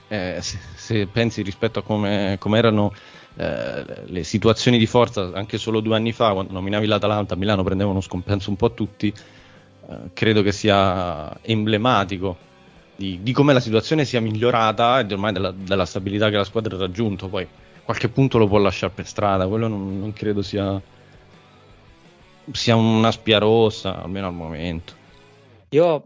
[0.09, 2.93] eh, se, se pensi rispetto a come, come erano
[3.37, 7.63] eh, le situazioni di forza anche solo due anni fa, quando nominavi l'Atalanta, a Milano
[7.63, 9.15] prendeva uno scompenso un po' a tutti,
[10.13, 12.37] credo che sia emblematico
[12.97, 16.77] di, di come la situazione sia migliorata e ormai della, della stabilità che la squadra
[16.77, 17.29] ha raggiunto.
[17.29, 17.47] Poi
[17.85, 20.81] qualche punto lo può lasciare per strada, quello non, non credo sia,
[22.53, 24.93] sia una spia rossa, almeno al momento.
[25.71, 26.05] Io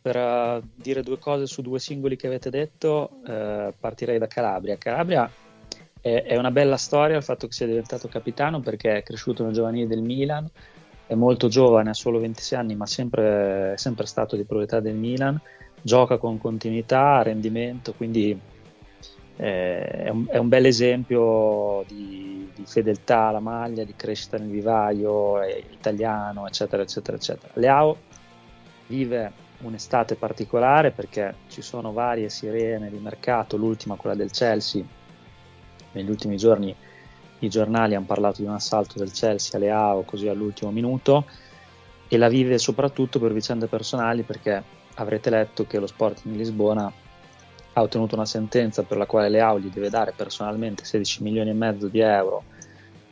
[0.00, 4.78] per eh, dire due cose su due singoli che avete detto, eh, partirei da Calabria.
[4.78, 5.30] Calabria
[6.00, 9.52] è, è una bella storia il fatto che sia diventato capitano perché è cresciuto nel
[9.52, 10.48] giovanile del Milan,
[11.10, 14.94] è molto giovane, ha solo 26 anni, ma sempre, è sempre stato di proprietà del
[14.94, 15.40] Milan,
[15.82, 18.38] gioca con continuità, rendimento, quindi
[19.34, 24.50] eh, è, un, è un bel esempio di, di fedeltà alla maglia, di crescita nel
[24.50, 27.52] vivaio, è italiano, eccetera, eccetera, eccetera.
[27.54, 27.96] Leao
[28.86, 34.84] vive un'estate particolare perché ci sono varie sirene di mercato, l'ultima quella del Chelsea.
[35.90, 36.72] Negli ultimi giorni
[37.40, 41.26] i giornali hanno parlato di un assalto del Chelsea a Leao così all'ultimo minuto
[42.08, 44.62] e la vive soprattutto per vicende personali perché
[44.94, 46.92] avrete letto che lo Sporting di Lisbona
[47.72, 51.54] ha ottenuto una sentenza per la quale Leao gli deve dare personalmente 16 milioni e
[51.54, 52.42] mezzo di euro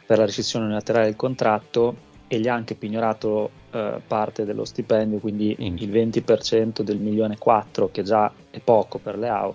[0.04, 5.18] per la rescissione unilaterale del contratto e gli ha anche pignorato eh, parte dello stipendio,
[5.18, 9.54] quindi il 20% del milione e 4 che già è poco per Leao,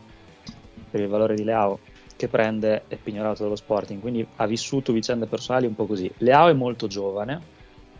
[0.89, 1.79] per il valore di Leao
[2.15, 6.11] che prende è pignorato dallo Sporting, quindi ha vissuto vicende personali un po' così.
[6.19, 7.51] Leao è molto giovane,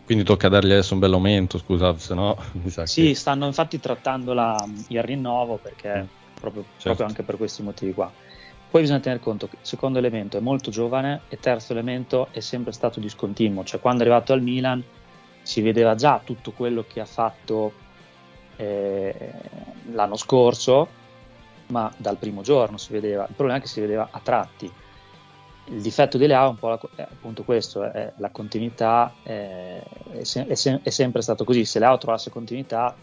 [0.04, 3.14] Quindi tocca dargli adesso un bel aumento, scusate, se no mi sa sì, che...
[3.14, 6.06] stanno infatti trattando la- il rinnovo perché
[6.38, 6.82] proprio, Certo.
[6.82, 8.12] proprio anche per questi motivi qua.
[8.70, 12.40] Poi bisogna tener conto che il secondo elemento è molto giovane e terzo elemento è
[12.40, 14.82] sempre stato discontinuo, cioè quando è arrivato al Milan
[15.42, 17.72] si vedeva già tutto quello che ha fatto
[18.56, 19.14] eh,
[19.92, 20.88] l'anno scorso,
[21.68, 24.70] ma dal primo giorno si vedeva, il problema è che si vedeva a tratti.
[25.66, 29.82] Il difetto di Leao è un po' la- è appunto questo, è la continuità, eh,
[30.12, 32.94] è, se- se- è sempre stato così, se Leao trovasse continuità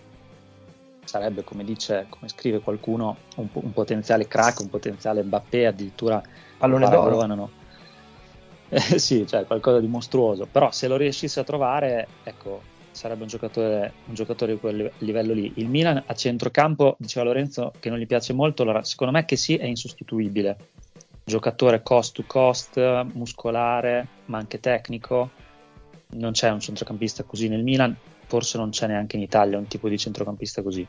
[1.03, 6.21] sarebbe come dice, come scrive qualcuno, un, un potenziale crack, un potenziale Mbappé, addirittura
[6.57, 7.49] Pallone lo d'oro.
[8.73, 13.27] Eh, sì, cioè qualcosa di mostruoso, però se lo riuscisse a trovare, ecco, sarebbe un
[13.27, 15.53] giocatore, un giocatore di quel livello lì.
[15.55, 19.35] Il Milan a centrocampo, diceva Lorenzo che non gli piace molto, allora secondo me che
[19.35, 20.57] sì è insostituibile.
[21.23, 22.77] giocatore cost to cost,
[23.13, 25.29] muscolare, ma anche tecnico.
[26.13, 29.87] Non c'è un centrocampista così nel Milan, forse non c'è neanche in Italia un tipo
[29.87, 30.85] di centrocampista così.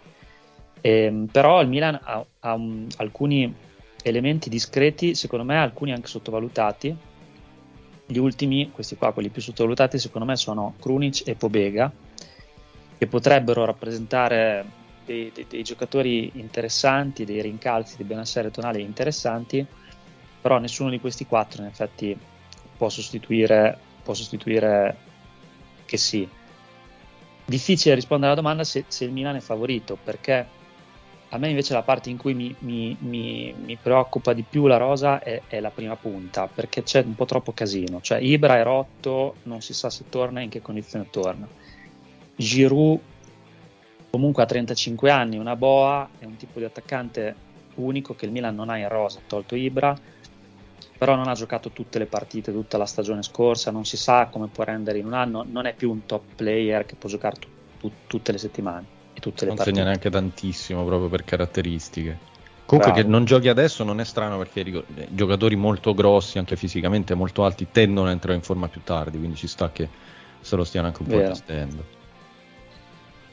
[0.81, 3.55] Ehm, però il Milan ha, ha un- alcuni
[4.03, 6.97] elementi discreti, secondo me alcuni anche sottovalutati.
[8.13, 11.91] Gli ultimi, questi qua, quelli più sottovalutati, secondo me sono Krunic e Pobega,
[12.99, 14.67] che potrebbero rappresentare
[15.07, 19.67] dei, dei- dei giocatori interessanti, dei rincalzi di benessere tonale interessanti,
[20.43, 22.15] però nessuno di questi quattro in effetti
[22.77, 24.95] può sostituire, può sostituire
[25.87, 26.29] che sì.
[27.47, 30.47] Difficile rispondere alla domanda se, se il Milan è favorito, perché
[31.35, 34.77] a me invece la parte in cui mi, mi- mi- mi preoccupa di più la
[34.77, 38.01] rosa è, è la prima punta, perché c'è un po' troppo casino.
[38.03, 41.49] Cioè Ibra è rotto, non si sa se torna e in che condizione torna.
[42.37, 43.01] Giroud
[44.11, 47.35] comunque ha 35 anni, una boa, è un tipo di attaccante
[47.77, 49.97] unico che il Milan non ha in rosa, tolto Ibra,
[50.99, 54.49] però non ha giocato tutte le partite, tutta la stagione scorsa, non si sa come
[54.49, 57.49] può rendere in un anno, non è più un top player che può giocare tu-
[57.79, 59.77] tu- tutte le settimane e tutte le Non partite.
[59.77, 62.31] segna neanche tantissimo proprio per caratteristiche.
[62.65, 63.07] Comunque Bravo.
[63.07, 67.15] che non giochi adesso non è strano perché dico, eh, giocatori molto grossi, anche fisicamente
[67.15, 69.89] molto alti, tendono a entrare in forma più tardi, quindi ci sta che
[70.41, 71.33] se lo stiano anche un po' Vero.
[71.35, 72.01] gestendo.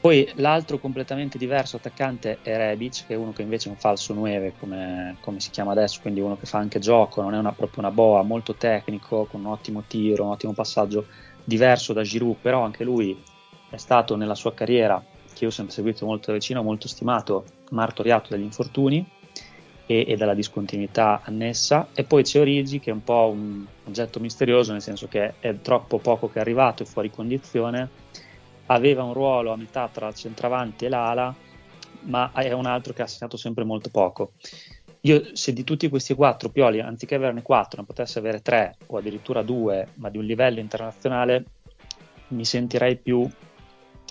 [0.00, 4.14] Poi l'altro completamente diverso attaccante è Rebic, che è uno che invece è un falso
[4.14, 7.52] 9, come, come si chiama adesso, quindi uno che fa anche gioco, non è una-
[7.52, 11.06] proprio una boa, molto tecnico, con un ottimo tiro, un ottimo passaggio,
[11.44, 13.14] diverso da Giroud, però anche lui
[13.68, 15.02] è stato nella sua carriera,
[15.40, 19.02] che io ho sempre seguito molto da vicino, molto stimato, martoriato dagli infortuni
[19.86, 21.88] e, e dalla discontinuità annessa.
[21.94, 25.58] E poi c'è Origi, che è un po' un oggetto misterioso, nel senso che è
[25.62, 27.88] troppo poco che è arrivato, è fuori condizione
[28.66, 31.34] aveva un ruolo a metà tra il centravanti e l'ala,
[32.02, 34.32] ma è un altro che ha segnato sempre molto poco.
[35.00, 38.98] Io, se di tutti questi quattro Pioli, anziché averne quattro, ne potesse avere tre o
[38.98, 41.44] addirittura due, ma di un livello internazionale,
[42.28, 43.28] mi sentirei più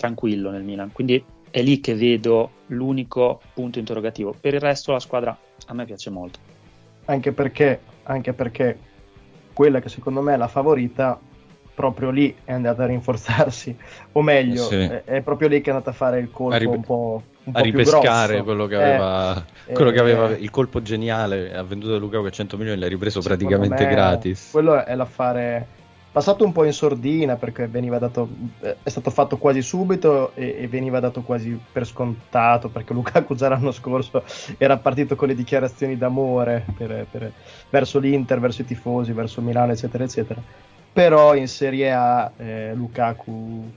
[0.00, 0.90] tranquillo nel Milan.
[0.92, 4.34] Quindi è lì che vedo l'unico punto interrogativo.
[4.40, 5.36] Per il resto, la squadra
[5.66, 6.38] a me piace molto.
[7.04, 8.78] anche perché, anche perché
[9.52, 11.18] quella che secondo me è la favorita
[11.74, 13.76] proprio lì è andata a rinforzarsi
[14.12, 14.76] o meglio Sì.
[14.76, 17.22] è, è proprio lì che è andata a fare il colpo A rip- un po',
[17.44, 21.52] un a po' ripescare quello che Eh, aveva, quello che eh, aveva il colpo geniale
[21.54, 25.66] ha venduto Lukaku a 100 milioni l'ha ripreso praticamente me gratis quello è l'affare
[26.12, 28.28] passato un po' in sordina perché dato
[28.62, 33.34] eh, è stato fatto quasi subito e, e veniva dato quasi per scontato perché Lukaku
[33.34, 34.24] già l'anno scorso
[34.58, 37.32] era partito con le dichiarazioni d'amore per- per-
[37.68, 40.42] verso l'Inter, verso i tifosi, verso Milano eccetera eccetera
[40.92, 43.72] però in Serie A eh, Lukaku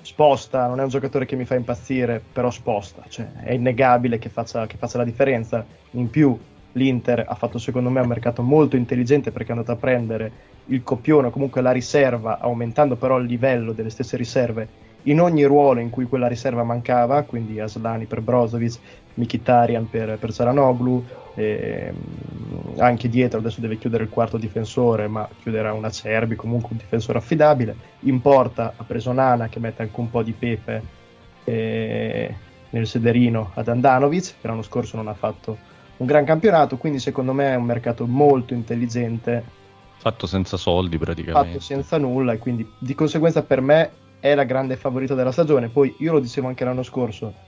[0.00, 4.28] sposta, non è un giocatore che mi fa impazzire, però sposta, cioè, è innegabile che
[4.28, 5.66] faccia, che faccia la differenza.
[5.92, 6.38] In più
[6.72, 10.32] l'Inter ha fatto secondo me un mercato molto intelligente perché è andato a prendere
[10.66, 15.44] il copione, o comunque la riserva, aumentando però il livello delle stesse riserve in ogni
[15.44, 18.78] ruolo in cui quella riserva mancava, quindi Aslani per Brozovic,
[19.14, 21.94] Mkhitaryan per, per Zaranoglu, ehm,
[22.78, 27.18] anche dietro adesso deve chiudere il quarto difensore, ma chiuderà una Cerbi, comunque un difensore
[27.18, 27.76] affidabile.
[28.00, 30.82] In porta ha preso Nana che mette anche un po' di pepe
[31.44, 32.34] eh,
[32.70, 35.56] nel sederino ad Andanovic, che l'anno scorso non ha fatto
[35.98, 39.62] un gran campionato, quindi secondo me è un mercato molto intelligente,
[40.04, 40.98] fatto senza soldi
[41.30, 45.32] fatto praticamente senza nulla e quindi di conseguenza per me è la grande favorita della
[45.32, 45.70] stagione.
[45.70, 47.40] Poi io lo dicevo anche l'anno scorso,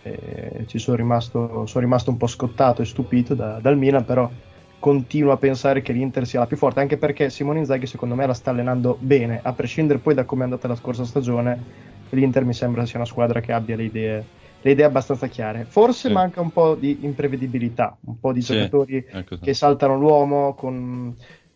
[0.00, 4.30] eh, ci sono rimasto, sono rimasto un po' scottato e stupito da- dal Milan, però
[4.78, 8.26] continuo a pensare che l'Inter sia la più forte, anche perché Simone Inzaghi secondo me
[8.26, 11.66] la sta allenando bene, a prescindere poi da come è andata la scorsa stagione,
[12.10, 14.28] l'Inter mi sembra sia una squadra che abbia le idee,
[14.60, 15.66] le idee abbastanza chiare.
[15.66, 16.12] Forse Sì.
[16.12, 21.14] manca un po' di imprevedibilità, un po' di Sì, giocatori ecco che saltano l'uomo con,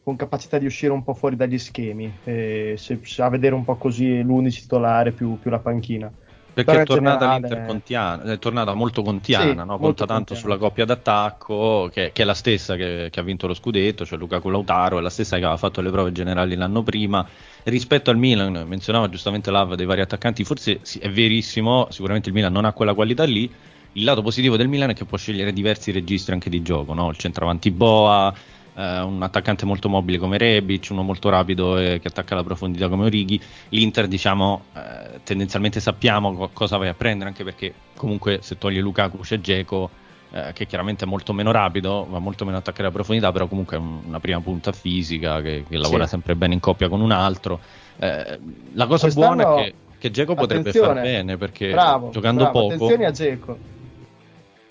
[0.09, 3.63] con capacità di uscire un po' fuori dagli schemi, e se, se- a vedere un
[3.63, 6.11] po' così l'unico titolare più, più la panchina.
[6.55, 9.65] Perché Però è tornata generale- è tornata molto contiana, Sì, no?
[9.65, 10.41] molto conta tanto contiana.
[10.41, 14.19] sulla coppia d'attacco, che, che è la stessa che, che ha vinto lo scudetto, cioè
[14.19, 17.25] Lukaku Lautaro, è la stessa che aveva fatto le prove generali l'anno prima.
[17.65, 22.35] Rispetto al Milan, menzionava giustamente Lav dei vari attaccanti, forse sì, è verissimo, sicuramente il
[22.35, 23.49] Milan non ha quella qualità lì.
[23.93, 27.09] Il lato positivo del Milan è che può scegliere diversi registri anche di gioco, no?
[27.11, 28.35] il centravanti Boa,
[28.79, 32.89] eh, un attaccante molto mobile come Rebic, uno molto rapido e che attacca la profondità
[32.89, 33.41] come Orighi.
[33.71, 38.79] L'Inter, diciamo, eh, tendenzialmente sappiamo co- cosa vai a prendere, anche perché comunque se togli
[38.79, 39.91] Lukaku c'è Geco,
[40.31, 43.49] eh, che chiaramente è molto meno rapido, va molto meno a attaccare la profondità, però
[43.49, 46.11] comunque è un- una prima punta fisica che, che lavora Sì.
[46.11, 47.59] sempre bene in coppia con un altro.
[47.99, 48.39] Eh,
[48.75, 52.61] la cosa Quest'anno- buona è che, che Geco potrebbe far bene perché bravo, giocando bravo,
[52.61, 53.59] poco Attenzione a Geco.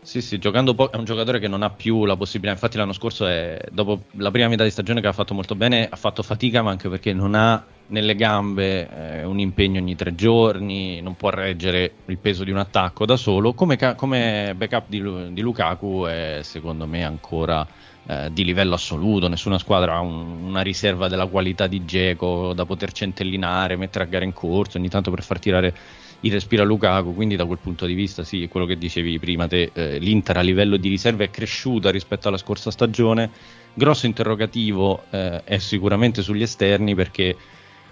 [0.10, 2.54] Sì, sì, giocando po- è un giocatore che non ha più la possibilità.
[2.54, 5.86] Infatti, l'anno scorso, è, dopo la prima metà di stagione che ha fatto molto bene,
[5.90, 10.16] ha fatto fatica, ma anche perché non ha nelle gambe eh, un impegno ogni tre
[10.16, 13.54] giorni, non può reggere il peso di un attacco da solo.
[13.54, 17.68] Come, ca- come backup di, di Lukaku è secondo me ancora
[18.06, 19.28] eh, di livello assoluto.
[19.28, 24.08] Nessuna squadra ha un- una riserva della qualità di Geco da poter centellinare, mettere a
[24.08, 25.76] gara in corso ogni tanto per far tirare
[26.22, 27.14] il respiro a Lukaku.
[27.14, 30.42] Quindi, da quel punto di vista, sì, quello che dicevi prima, te, eh, l'Inter a
[30.42, 33.30] livello di riserva è cresciuta rispetto alla scorsa stagione.
[33.74, 37.36] Grosso interrogativo eh, è sicuramente sugli esterni perché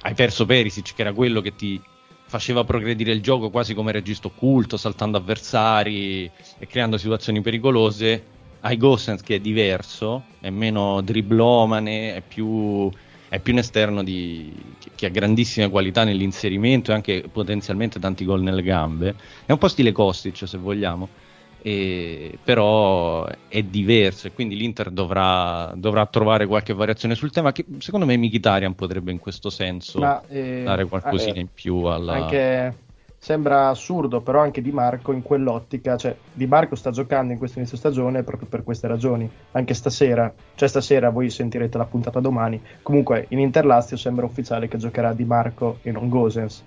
[0.02, 1.82] hai perso Perisic, che era quello che ti
[2.28, 8.34] faceva progredire il gioco quasi come registro occulto, saltando avversari e creando situazioni pericolose.
[8.62, 12.90] Hai Gosens che è diverso, è meno driblomane, è più,
[13.36, 18.42] è più un esterno di- che, ha grandissime qualità nell'inserimento e anche potenzialmente tanti gol
[18.42, 19.16] nelle gambe.
[19.46, 21.10] È un po' stile Kostic se vogliamo,
[21.58, 27.66] e- però è diverso e quindi l'Inter dovrà, dovrà trovare qualche variazione sul tema che
[27.80, 32.14] secondo me Mkhitaryan potrebbe in questo senso Ma, eh, dare qualcosina eh, in più alla...
[32.14, 32.84] Anche
[33.26, 37.58] sembra assurdo, però anche Di Marco in quell'ottica, cioè Di Marco sta giocando in questo
[37.58, 42.62] inizio stagione proprio per queste ragioni, anche stasera, cioè stasera voi sentirete la puntata domani,
[42.84, 46.64] comunque in Interlazio sembra ufficiale che giocherà Di Marco e non Gosens.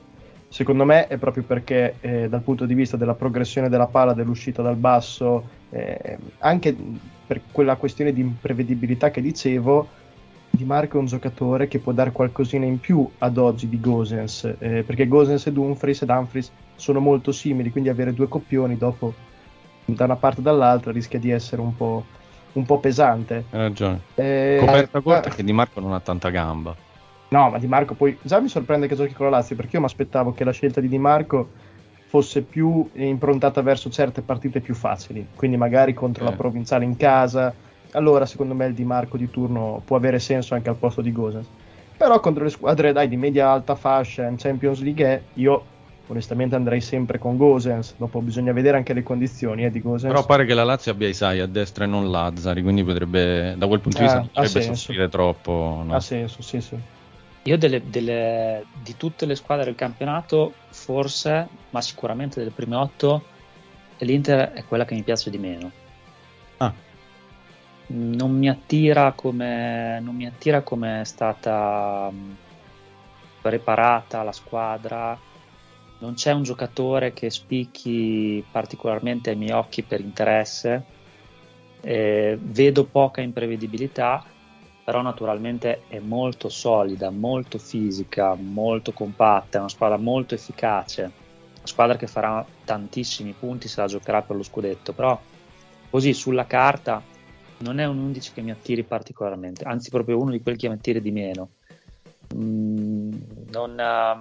[0.49, 4.61] Secondo me è proprio perché eh, dal punto di vista della progressione della palla, dell'uscita
[4.61, 6.75] dal basso, eh, anche
[7.25, 9.87] per quella questione di imprevedibilità che dicevo,
[10.59, 14.57] Di Marco è un giocatore che può dare qualcosina in più ad oggi di Gosens,
[14.59, 19.15] eh, perché Gosens e Dumfries e Dumfries sono molto simili, quindi avere due coppioni dopo
[19.85, 22.05] da una parte e dall'altra rischia di essere un po',
[22.55, 23.45] un po' pesante.
[23.51, 24.01] Hai ragione.
[24.17, 26.75] Eh, Coperta eh, corta che Di Marco non ha tanta gamba.
[27.29, 29.81] No, ma Di Marco poi già mi sorprende che giochi con la Lazio perché io
[29.81, 31.51] mi aspettavo che la scelta di Di Marco
[32.09, 36.31] fosse più improntata verso certe partite più facili, quindi magari contro Eh.
[36.31, 37.55] la Provinciale in casa.
[37.93, 41.13] Allora, secondo me il Di Marco di turno può avere senso anche al posto di
[41.13, 41.47] Gosens.
[41.97, 45.65] Però contro le squadre dai, di media alta fascia in Champions League è, io
[46.07, 47.95] onestamente andrei sempre con Gosens.
[47.97, 50.13] Dopo bisogna vedere anche le condizioni eh, di Gosens.
[50.13, 53.67] Però pare che la Lazio abbia Isai a destra e non Lazzari, quindi potrebbe, da
[53.67, 54.75] quel punto di Eh, vista, dovrebbe senso.
[54.75, 55.83] soffrire troppo.
[55.85, 55.95] no?
[55.95, 56.77] Ha senso, sì, sì.
[57.45, 63.25] Io delle- delle- di tutte le squadre del campionato, forse, ma sicuramente delle prime otto,
[63.99, 65.71] l'Inter è quella che mi piace di meno.
[66.59, 66.73] Ah.
[67.91, 72.37] Non mi attira come, non mi attira come è stata mh,
[73.41, 75.19] preparata la squadra.
[76.01, 80.85] Non c'è un giocatore che spicchi particolarmente ai miei occhi per interesse.
[81.81, 84.25] Eh, vedo poca imprevedibilità
[84.89, 91.13] però naturalmente è molto solida, molto fisica, molto compatta, è una squadra molto efficace, una
[91.65, 95.21] squadra che farà tantissimi punti se la giocherà per lo scudetto, però
[95.91, 97.03] così sulla carta
[97.59, 100.75] non è un 11 che mi attiri particolarmente, anzi proprio uno di quelli che mi
[100.75, 101.49] attiri di meno.
[102.35, 103.13] Mm,
[103.53, 104.17] non, eh,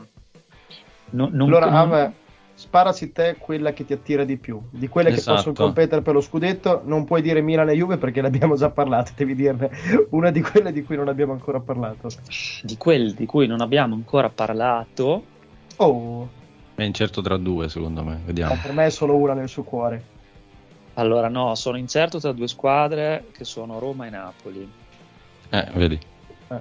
[1.11, 2.13] non, non- allora, non- Ave,
[2.53, 4.59] sparaci te quella che ti attira di più.
[4.69, 5.35] Di quelle che Esatto.
[5.35, 8.69] possono competere per lo scudetto, non puoi dire Milan e Juve perché ne abbiamo già
[8.71, 9.69] parlato, devi dirne
[10.11, 12.07] una di quelle di cui non abbiamo ancora parlato.
[12.63, 15.23] di quelli di cui non abbiamo ancora parlato,
[15.79, 16.27] Oh,
[16.73, 18.19] È incerto tra due, secondo me.
[18.25, 18.55] Vediamo.
[18.55, 20.15] no, per me è solo una nel suo cuore.
[20.97, 24.69] Allora no, sono incerto tra due squadre che sono Roma e Napoli.
[25.49, 25.99] Eh, vedi.
[26.49, 26.59] Eh.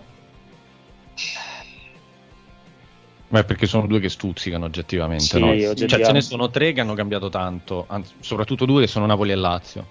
[3.28, 5.46] Ma è perché sono due che stuzzicano oggettivamente, Sì, no?
[5.48, 5.88] oggettivamente.
[5.88, 9.32] Cioè, ce ne sono tre che hanno cambiato tanto, anzi, soprattutto due che sono Napoli
[9.32, 9.86] e Lazio.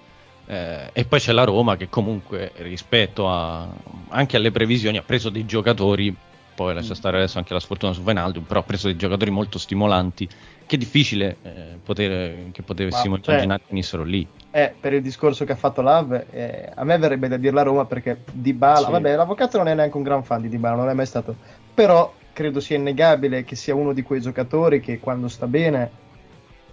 [0.47, 3.67] Eh, e poi c'è la Roma che comunque rispetto a,
[4.09, 6.15] anche alle previsioni ha preso dei giocatori,
[6.55, 9.59] poi lascia stare adesso anche la sfortuna su Venaldo, però ha preso dei giocatori molto
[9.59, 10.27] stimolanti
[10.65, 14.27] che è difficile eh, poter, che potessimo cioè- immaginare finissero lì.
[14.49, 17.61] Eh, per il discorso che ha fatto Lav, eh, a me verrebbe da dire la
[17.61, 18.91] Roma perché Di Bala, Sì.
[18.93, 21.35] vabbè, l'avvocato non è neanche un gran fan di Di Bala, non è mai stato,
[21.73, 25.91] però credo sia innegabile che sia uno di quei giocatori che quando sta bene,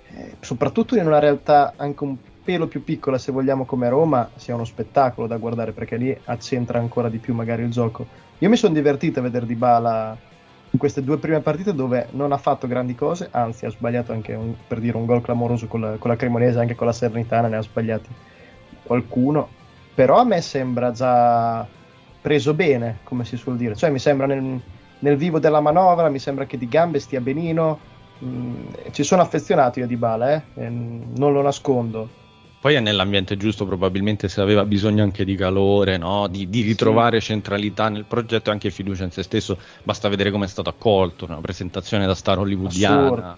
[0.04, 4.54] eh, soprattutto in una realtà anche un pelo più piccola se vogliamo come Roma, sia
[4.54, 8.08] uno spettacolo da guardare perché lì accentra ancora di più magari il gioco.
[8.42, 10.20] Io mi sono divertito a vedere Di Bala
[10.70, 14.34] in queste due prime partite dove non ha fatto grandi cose, anzi ha sbagliato anche
[14.34, 17.48] un- per dire un gol clamoroso con la, con la Cremonese, anche con la Salernitana
[17.48, 18.16] ne ha sbagliati
[18.82, 19.58] qualcuno,
[19.94, 21.70] però a me sembra già
[22.20, 24.60] preso bene, come si suol dire, cioè mi sembra nel,
[24.98, 27.86] nel vivo della manovra, mi sembra che di gambe stia benino,
[28.24, 30.68] Mm, ci sono affezionato io a Dybala, eh?
[30.70, 32.18] non lo nascondo.
[32.62, 36.28] Poi è nell'ambiente giusto, probabilmente se aveva bisogno anche di calore, no?
[36.28, 39.58] di, di ritrovare centralità nel progetto e anche fiducia in se stesso.
[39.82, 43.02] Basta vedere come è stato accolto, una presentazione da star hollywoodiana.
[43.02, 43.36] Assurdo.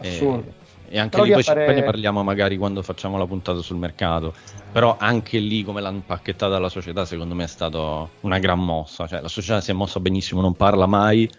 [0.00, 0.52] Eh, Assurdo.
[0.88, 3.76] E anche Però lì poi, appare- poi ne parliamo magari quando facciamo la puntata sul
[3.76, 4.34] mercato.
[4.72, 9.06] Però anche lì come l'hanno impacchettata la società, secondo me è stata una gran mossa.
[9.06, 11.30] Cioè, la società si è mossa benissimo, non parla mai,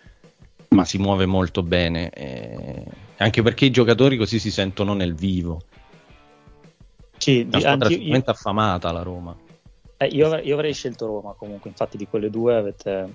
[0.70, 2.10] ma si muove molto bene.
[2.12, 2.84] E...
[3.18, 5.64] Anche perché i giocatori così si sentono nel vivo.
[7.18, 9.36] Sì, una squadra anche io- affamata la Roma.
[9.98, 13.14] Eh, io, avrei- io avrei scelto Roma comunque, infatti di quelle due avete...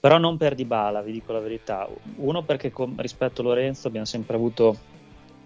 [0.00, 1.88] Però non per Dybala, vi dico la verità.
[2.16, 4.76] Uno perché con- rispetto a Lorenzo abbiamo sempre avuto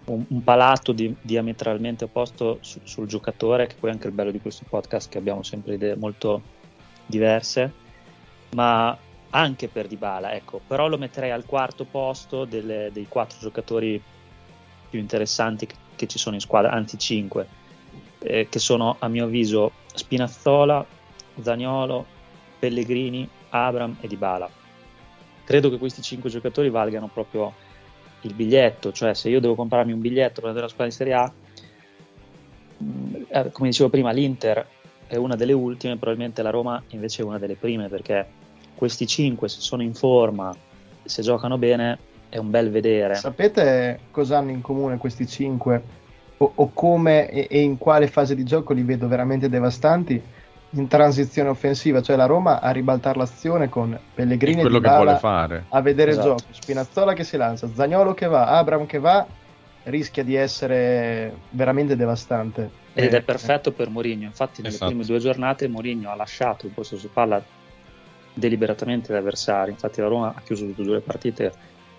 [0.05, 4.31] un, un palato di- diametralmente opposto su- sul giocatore, che poi è anche il bello
[4.31, 6.41] di questo podcast, che abbiamo sempre idee molto
[7.05, 7.71] diverse,
[8.55, 8.97] ma
[9.29, 10.59] anche per Dybala, ecco.
[10.65, 14.01] Però lo metterei al quarto posto delle- dei quattro giocatori
[14.89, 17.47] più interessanti che, che ci sono in squadra, anzi cinque,
[18.25, 20.85] eh, che sono a mio avviso Spinazzola,
[21.41, 22.05] Zagnolo,
[22.59, 24.49] Pellegrini, Abram e Dybala.
[25.43, 27.53] Credo che questi cinque giocatori valgano proprio
[28.21, 31.13] il biglietto, cioè se io devo comprarmi un biglietto per andare alla squadra di Serie
[31.13, 31.31] A,
[32.77, 34.65] mh, eh, come dicevo prima, l'Inter
[35.07, 38.25] è una delle ultime, probabilmente la Roma invece è una delle prime, perché
[38.73, 40.53] questi cinque, se sono in forma,
[41.03, 41.99] se giocano bene,
[42.29, 43.13] è un bel vedere.
[43.15, 46.03] Sapete cosa hanno in comune questi cinque?
[46.37, 50.21] O, o come e, e in quale fase di gioco li vedo veramente devastanti?
[50.71, 55.03] In transizione offensiva, cioè la Roma a ribaltare l'azione con Pellegrini e quello che Dybala
[55.03, 55.65] vuole fare.
[55.69, 56.27] a vedere Esatto.
[56.27, 59.25] il gioco, Spinazzola che si lancia, Zagnolo che va, Abram che va,
[59.83, 62.69] rischia di essere veramente devastante.
[62.93, 64.25] Ed Eh, è perfetto per Mourinho.
[64.25, 64.91] Infatti, nelle Esatto.
[64.91, 67.41] prime due giornate Mourinho ha lasciato il posto su palla
[68.33, 69.71] deliberatamente agli avversari.
[69.71, 71.53] Infatti, la Roma ha chiuso tutte e due le partite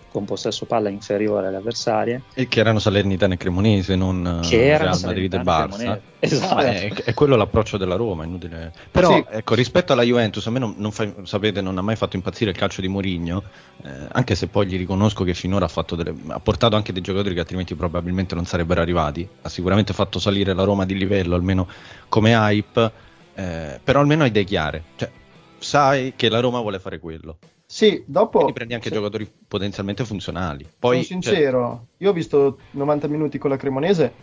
[0.09, 2.23] con possesso palla inferiore alle avversarie.
[2.33, 5.99] E che erano Salernitana e Cremonese, non eh, Che erano Real Madrid e Barça.
[6.19, 6.55] Esatto.
[6.55, 8.71] Vabbè, è, è quello l'approccio della Roma, inutile.
[8.91, 9.23] Però Sì.
[9.29, 12.51] ecco, rispetto alla Juventus, a me non, non fa- sapete, non ha mai fatto impazzire
[12.51, 13.43] il calcio di Mourinho,
[13.83, 17.01] eh, anche se poi gli riconosco che finora ha, fatto delle- ha portato anche dei
[17.01, 19.27] giocatori che altrimenti probabilmente non sarebbero arrivati.
[19.41, 21.67] Ha sicuramente fatto salire la Roma di livello, almeno
[22.09, 22.91] come hype,
[23.35, 24.83] eh, però almeno hai idee chiare.
[24.95, 25.11] Cioè,
[25.59, 27.37] sai che la Roma vuole fare quello.
[27.69, 30.65] Sì, dopo Quindi prendi anche se- giocatori potenzialmente funzionali.
[30.79, 34.13] Poi, sono cioè, sincero, io ho visto 90 minuti con la Cremonese,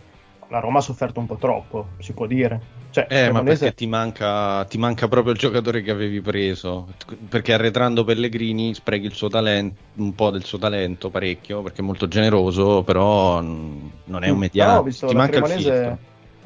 [0.49, 2.59] la Roma ha sofferto un po' troppo, si può dire.
[2.89, 6.87] Cioè, Eh, ma Cremonese- perché ti manca, ti manca proprio il giocatore che avevi preso?
[7.29, 11.83] Perché arretrando Pellegrini sprechi il suo talento, un po' del suo talento, parecchio, perché è
[11.83, 14.81] molto generoso, però non è un Mm, mediano.
[14.83, 15.89] visto ti la manca il Cremonese filtro.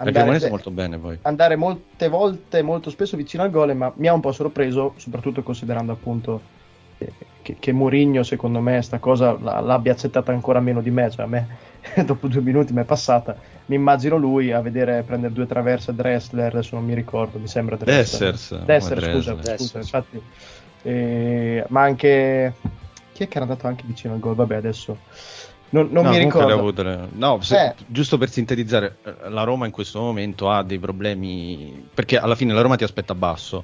[0.02, 1.18] La andare- Cremonese molto bene poi.
[1.22, 5.44] andare molte volte, molto spesso vicino al gol, ma mi ha un po' sorpreso, soprattutto
[5.44, 6.42] considerando appunto
[7.42, 11.10] che, che Mourinho, secondo me, sta cosa la- l'abbia accettata ancora meno di me.
[11.10, 11.48] Cioè, a me
[12.06, 13.36] dopo due minuti mi è passata.
[13.68, 17.48] Mi immagino lui a vedere prendere due traverse a Dressler, adesso non mi ricordo, mi
[17.48, 18.32] sembra Dressler.
[18.32, 19.58] Dessers, scusa, Dressler.
[19.58, 20.22] scusa, infatti.
[20.82, 22.54] Eh, ma anche
[23.14, 24.36] chi è che era andato anche vicino al gol?
[24.36, 24.98] Vabbè, adesso
[25.72, 26.48] non, non No, mi ricordo.
[26.48, 27.74] le ha avute le- No, se- Eh.
[27.88, 32.54] giusto per sintetizzare, eh, la Roma in questo momento ha dei problemi perché alla fine
[32.54, 33.64] la Roma ti aspetta basso.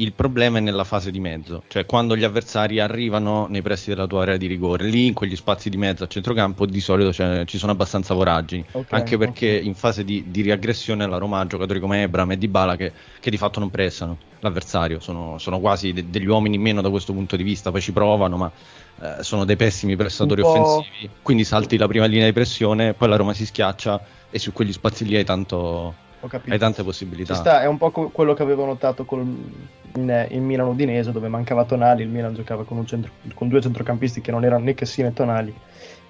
[0.00, 4.06] Il problema è nella fase di mezzo, cioè quando gli avversari arrivano nei pressi della
[4.06, 4.84] tua area di rigore.
[4.84, 8.64] Lì in quegli spazi di mezzo a centrocampo di solito c'è- ci sono abbastanza voragini,
[8.70, 12.38] Ok, anche perché in fase di, di riaggressione la Roma ha giocatori come Ebram e
[12.38, 14.18] Dybala che, che di fatto non pressano.
[14.38, 17.80] L'avversario, sono, sono quasi de- degli uomini in meno da questo punto di vista, poi
[17.80, 18.52] ci provano, ma
[19.00, 23.16] eh, sono dei pessimi prestatori offensivi, quindi salti la prima linea di pressione, poi la
[23.16, 26.52] Roma si schiaccia e su quegli spazi lì hai, tanto, Ho capito.
[26.52, 27.34] hai tante Ci possibilità.
[27.34, 29.26] sta, è un po' co- quello che avevo notato col-
[29.94, 32.02] in, in Milan Udinese, dove mancava Tonali.
[32.02, 35.12] Il Milan giocava con, un centro- con due centrocampisti che non erano né Cassi né
[35.12, 35.54] Tonali.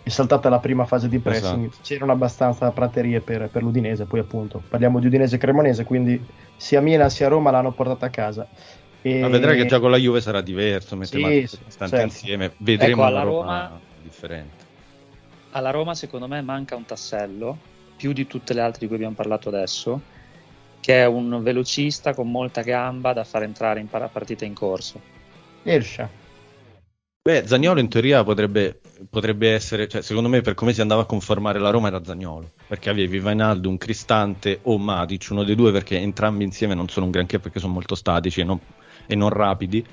[0.03, 1.83] È saltata la prima fase di pressing, Esatto.
[1.83, 4.07] c'erano abbastanza praterie per, per l'Udinese.
[4.07, 6.25] Poi, appunto, parliamo di Udinese e Cremonese, quindi
[6.57, 8.47] sia Milan sia Roma l'hanno portata a casa.
[9.03, 9.21] E...
[9.21, 12.07] Ma vedrai che già con la Juve sarà diverso, mette Sì, sì, stanti certo.
[12.07, 14.65] insieme, vedremo Ecco, alla Roma, Roma- differente.
[15.51, 17.59] Alla Roma, secondo me, manca un tassello
[17.99, 20.01] più di tutte le altre di cui abbiamo parlato adesso,
[20.79, 25.01] che è un velocista con molta gamba da far entrare in par- partita in corso.
[25.65, 26.09] Ersha.
[27.21, 28.81] Beh, Zagnolo in teoria potrebbe,
[29.11, 32.53] potrebbe essere, cioè, secondo me per come si andava a conformare la Roma era Zagnolo,
[32.69, 37.07] perché avevi Vainaldo, un Cristante o Matic, uno dei due perché entrambi insieme non sono
[37.07, 38.59] un granché perché sono molto statici e non,
[39.07, 39.85] e non rapidi,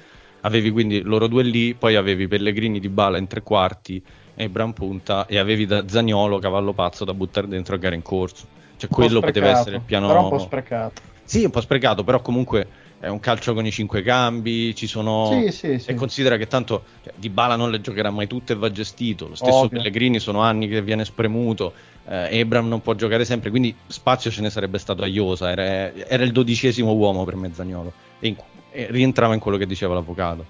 [0.41, 4.01] avevi quindi loro due lì, poi avevi Pellegrini di bala in tre quarti
[4.36, 8.02] e Bran punta e avevi da Zagnolo cavallo pazzo da buttare dentro a gara in
[8.02, 8.46] corso,
[8.78, 10.08] cioè quello poteva sprecato, essere il piano...
[10.08, 11.02] Però un po' sprecato.
[11.24, 12.68] Sì, un po' sprecato, però comunque
[13.00, 15.30] è un calcio con i cinque cambi, ci sono...
[15.32, 15.90] Sì, sì, sì.
[15.90, 19.28] E considera che tanto cioè, Di Bala non le giocherà mai tutte e va gestito,
[19.28, 19.78] lo stesso Ovvio.
[19.78, 21.74] Pellegrini sono anni che viene spremuto,
[22.08, 25.94] eh, Ebram non può giocare sempre, quindi spazio ce ne sarebbe stato a Iosa, era,
[25.94, 28.36] era il dodicesimo uomo per Mezzagnolo e, in-
[28.72, 30.46] e rientrava in quello che diceva l'avvocato.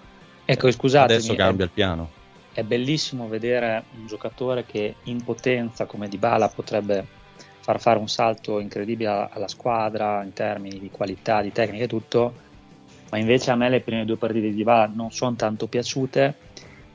[0.46, 1.14] Ecco, scusatemi.
[1.14, 2.10] Adesso cambia il piano.
[2.56, 7.06] È bellissimo vedere un giocatore che in potenza come Dybala potrebbe
[7.60, 12.34] far fare un salto incredibile alla- squadra in termini di qualità, di tecnica e tutto,
[13.12, 16.36] ma invece a me le prime due partite di Dybala non sono tanto piaciute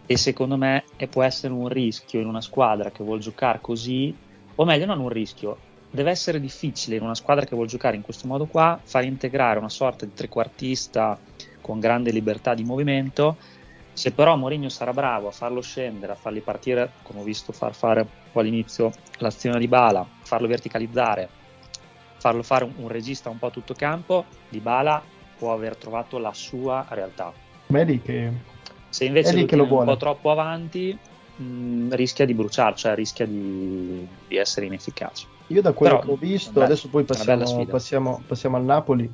[0.06, 4.16] e secondo me può essere un rischio in una squadra che vuole giocare così,
[4.54, 5.58] o meglio non un rischio,
[5.90, 9.58] deve essere difficile in una squadra che vuole giocare in questo modo qua far integrare
[9.58, 11.18] una sorta di trequartista
[11.60, 13.36] con grande libertà di movimento.
[13.92, 17.74] Se però Mourinho sarà bravo a farlo scendere, a farli partire, come ho visto far
[17.74, 21.28] fare all'inizio l'azione di Bala, farlo verticalizzare,
[22.16, 25.02] farlo fare un, un regista un po' a tutto campo, di Bala
[25.36, 27.32] può aver trovato la sua realtà.
[27.66, 28.30] Lì che
[28.88, 29.84] Se invece lo che lo tieni un vuole.
[29.86, 30.98] po' troppo avanti,
[31.36, 35.26] mh, rischia di bruciare, cioè rischia di, di essere inefficace.
[35.48, 37.70] Io da quello Però, che ho visto, vabbè, adesso poi passiamo, sfida.
[37.72, 39.10] passiamo, passiamo al Napoli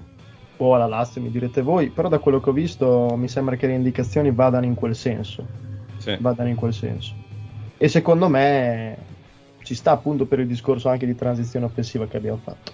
[0.59, 3.67] o alla Lazio, mi direte voi, però da quello che ho visto mi sembra che
[3.67, 5.45] le indicazioni vadano in quel senso,
[5.99, 6.17] Sì.
[6.21, 7.13] vadano in quel senso.
[7.77, 8.97] E secondo me
[9.63, 12.73] ci sta appunto per il discorso anche di transizione offensiva che abbiamo fatto.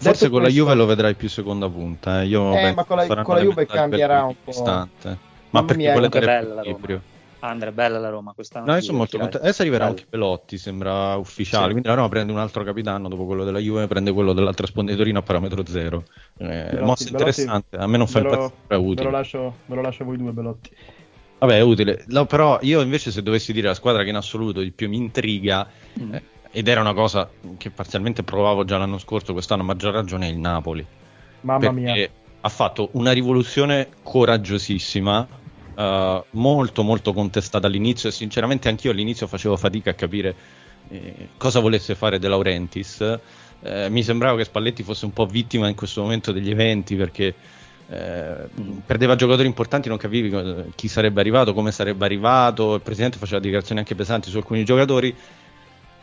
[0.00, 2.22] Forse Detto con la questo- Juve lo vedrai più seconda punta.
[2.22, 2.26] Eh.
[2.26, 4.50] Io Eh, penso ma con la- con la Juve cambierà un po'.
[4.52, 5.08] distante.
[5.08, 6.18] Ma Mamma perché la più
[6.60, 7.00] equilibrio.
[7.40, 8.66] Andre, bella la Roma quest'anno.
[8.66, 9.44] No, io sono molto contento.
[9.44, 9.96] Adesso arriverà Bella.
[9.96, 11.64] anche Belotti, sembra ufficiale.
[11.66, 11.70] Sì.
[11.70, 15.20] Quindi la Roma prende un altro capitano dopo quello della Juve, prende quello dell'altra sponditorino
[15.20, 16.04] a parametro zero.
[16.38, 17.76] Eh, Belotti- mossa Belotti- interessante.
[17.76, 19.10] A me non fa impazzire, è Ve lo, utile.
[19.10, 20.70] lascio, ve lo lascio a voi due, Belotti.
[21.38, 22.04] Vabbè, è utile.
[22.08, 24.96] No, però io invece se dovessi dire la squadra che in assoluto di più mi
[24.96, 25.68] intriga,
[26.02, 26.14] Mm.
[26.14, 30.26] eh, ed era una cosa che parzialmente provavo già l'anno scorso, quest'anno a maggior ragione
[30.26, 30.84] è il Napoli.
[31.42, 32.08] Mamma perché mia.
[32.40, 35.28] ha fatto una rivoluzione coraggiosissima,
[35.78, 40.34] eh, molto molto contestata all'inizio e sinceramente anch'io all'inizio facevo fatica a capire
[40.88, 43.18] eh, cosa volesse fare De Laurentiis.
[43.60, 47.32] Eh, mi sembrava che Spalletti fosse un po' vittima in questo momento degli eventi perché
[47.90, 48.48] eh,
[48.84, 50.34] perdeva giocatori importanti, non capivi
[50.74, 55.14] chi sarebbe arrivato, come sarebbe arrivato, il presidente faceva dichiarazioni anche pesanti su alcuni giocatori.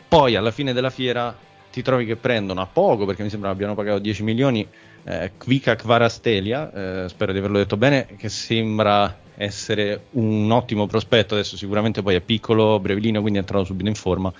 [0.08, 1.36] Poi alla fine della fiera
[1.70, 4.66] ti trovi che prendono a poco, perché mi sembra abbiano pagato 10 milioni,
[5.04, 11.34] eh, Kvika Kvarastelia, eh, spero di averlo detto bene, che sembra essere un ottimo prospetto,
[11.34, 14.32] adesso sicuramente poi è piccolo, brevilino, quindi è entrato subito in forma,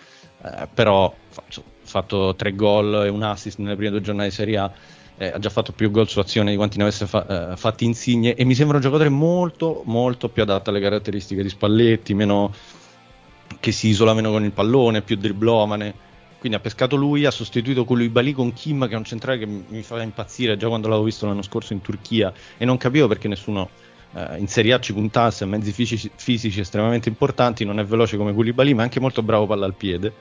[0.42, 1.42] eh, però ha
[1.82, 4.72] fatto tre gol e un assist nelle prime due giornate di Serie A,
[5.18, 7.84] eh, ha già fatto più gol su azione di quanti ne avesse fa- eh, fatti
[7.84, 8.34] Insigne.
[8.34, 12.52] E mi sembra un giocatore molto molto più adatto alle caratteristiche di Spalletti, meno
[13.60, 16.04] che si isola meno con il pallone, più driblomane.
[16.38, 19.82] Quindi ha pescato lui, ha sostituito Koulibaly con Kim, che è un centrale che mi
[19.82, 20.56] fa impazzire.
[20.56, 23.70] Già quando l'avevo visto l'anno scorso in Turchia e non capivo perché nessuno
[24.16, 28.16] eh, in Serie A ci puntasse a mezzi fisici, fisici estremamente importanti, non è veloce
[28.16, 30.12] come Koulibaly, ma è anche molto bravo palla al piede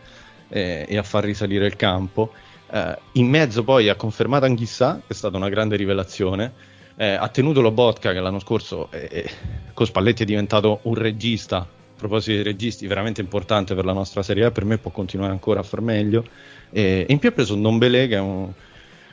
[0.49, 2.33] eh, e a far risalire il campo.
[2.69, 6.51] Eh, in mezzo poi ha confermato Anghissà, che è stata una grande rivelazione,
[6.97, 9.29] eh, ha tenuto Lobotka che l'anno scorso eh, eh,
[9.73, 11.67] con Spalletti è diventato un regista, a
[11.97, 15.61] proposito di registi, veramente importante per la nostra Serie A, per me può continuare ancora
[15.61, 16.25] a far meglio.
[16.69, 18.51] E, in più ha preso un Dombele che è un,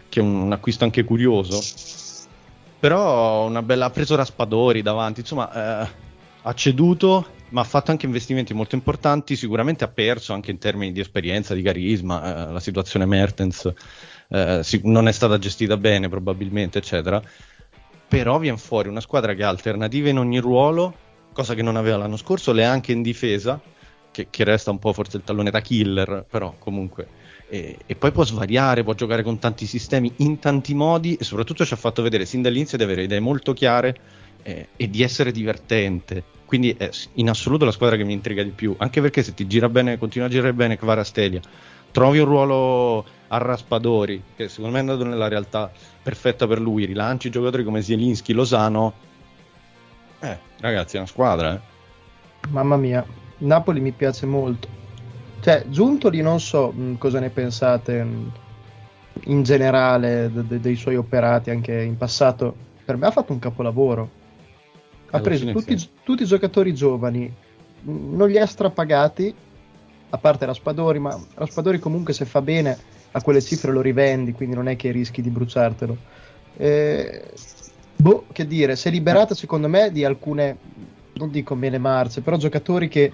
[0.09, 1.61] che è un acquisto anche curioso,
[2.83, 5.89] però una bella, ha preso Raspadori davanti, insomma eh,
[6.43, 10.91] ha ceduto ma ha fatto anche investimenti molto importanti, sicuramente ha perso anche in termini
[10.91, 13.73] di esperienza, di carisma, eh, la situazione Mertens
[14.31, 17.23] eh, si- non è stata gestita bene probabilmente, eccetera,
[18.09, 20.93] però viene fuori una squadra che ha alternative in ogni ruolo,
[21.33, 23.61] cosa che non aveva l'anno scorso, le ha anche in difesa,
[24.11, 27.22] che, che resta un po' forse il tallone da killer, però comunque.
[27.53, 31.67] E, e poi può svariare, può giocare con tanti sistemi in tanti modi e soprattutto
[31.67, 33.95] ci ha fatto vedere sin dall'inizio di avere idee molto chiare
[34.43, 36.25] eh, e di essere divertente.
[36.47, 39.35] Quindi è s- in assoluto la squadra che mi intriga di più, anche perché se
[39.35, 41.43] ti gira bene, continua a girare bene Kvarastelia,
[41.91, 45.71] trovi un ruolo a Raspadori, che secondo me è andato nella realtà
[46.03, 48.95] perfetta per lui, rilanci giocatori come Zielinski, Losano.
[50.21, 51.61] Eh, ragazzi, è una squadra, eh.
[52.49, 53.05] Mamma mia,
[53.39, 54.81] Napoli mi piace molto.
[55.43, 58.33] Cioè, Giuntoli non so mh, cosa ne pensate mh,
[59.25, 62.55] in generale de- de- dei suoi operati anche in passato.
[62.85, 64.09] Per me ha fatto un capolavoro.
[65.07, 65.89] Ha Alla preso tutti, sì.
[66.05, 67.23] tutti i giocatori giovani,
[67.83, 69.35] mh, non li ha strapagati,
[70.11, 72.79] a parte Raspadori, ma Raspadori comunque se fa bene
[73.11, 75.97] a quelle cifre lo rivendi, quindi non è che rischi di bruciartelo.
[76.57, 77.31] Eh,
[77.97, 80.57] boh, che dire, si è liberata secondo me di alcune,
[81.15, 83.13] non dico mele marce, però giocatori che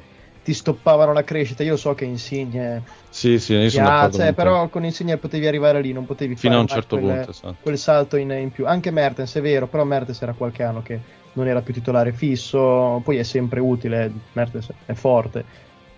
[0.49, 1.63] ti stoppavano la crescita.
[1.63, 6.07] Io so che Insigne Sì, sì, io piace, però con Insigne potevi arrivare lì, non
[6.07, 7.57] potevi Fino fare a un certo quel, punto, esatto.
[7.61, 8.67] quel salto in, in più.
[8.67, 10.99] Anche Mertens è vero, però Mertens era qualche anno che
[11.35, 15.45] non era più titolare fisso, poi è sempre utile, Mertens è forte,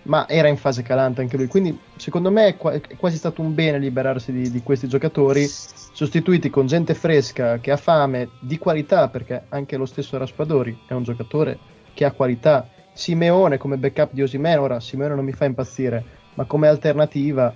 [0.03, 3.41] ma era in fase calante anche lui, quindi secondo me è, qua- è quasi stato
[3.41, 8.57] un bene liberarsi di, di questi giocatori, sostituiti con gente fresca che ha fame, di
[8.57, 11.57] qualità, perché anche lo stesso Raspadori è un giocatore
[11.93, 16.03] che ha qualità Simeone come backup di Osimene, ora Simeone non mi fa impazzire,
[16.35, 17.53] ma come alternativa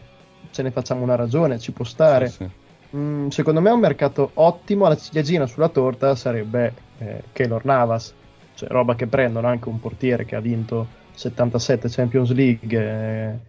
[0.49, 2.27] ce ne facciamo una ragione, ci può stare.
[2.29, 2.49] Sì, sì.
[2.95, 8.13] Mm, secondo me è un mercato ottimo, la ciliegina sulla torta sarebbe eh, Keylor Navas,
[8.53, 12.77] cioè roba che prendono anche un portiere che ha vinto 77 Champions League.
[12.79, 13.39] eh,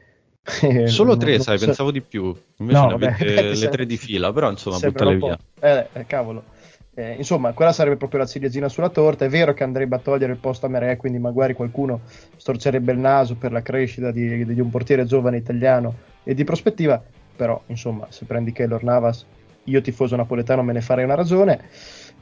[0.88, 2.34] Solo tre, non sai, pensavo di più.
[2.58, 5.38] Invece No, ne vabbè, avete perché le se- tre di fila, però insomma, buttale via.
[5.60, 6.44] Eh, eh, cavolo.
[6.98, 9.26] Eh, insomma, quella sarebbe proprio la ciliegina sulla torta.
[9.26, 12.00] È vero che andrebbe a togliere il posto a Mere, quindi magari qualcuno
[12.36, 15.94] storcerebbe il naso per la crescita di, di un portiere giovane italiano
[16.24, 17.02] e di prospettiva.
[17.36, 19.26] Però, insomma, se prendi Keylor Navas,
[19.64, 21.64] io tifoso napoletano me ne farei una ragione.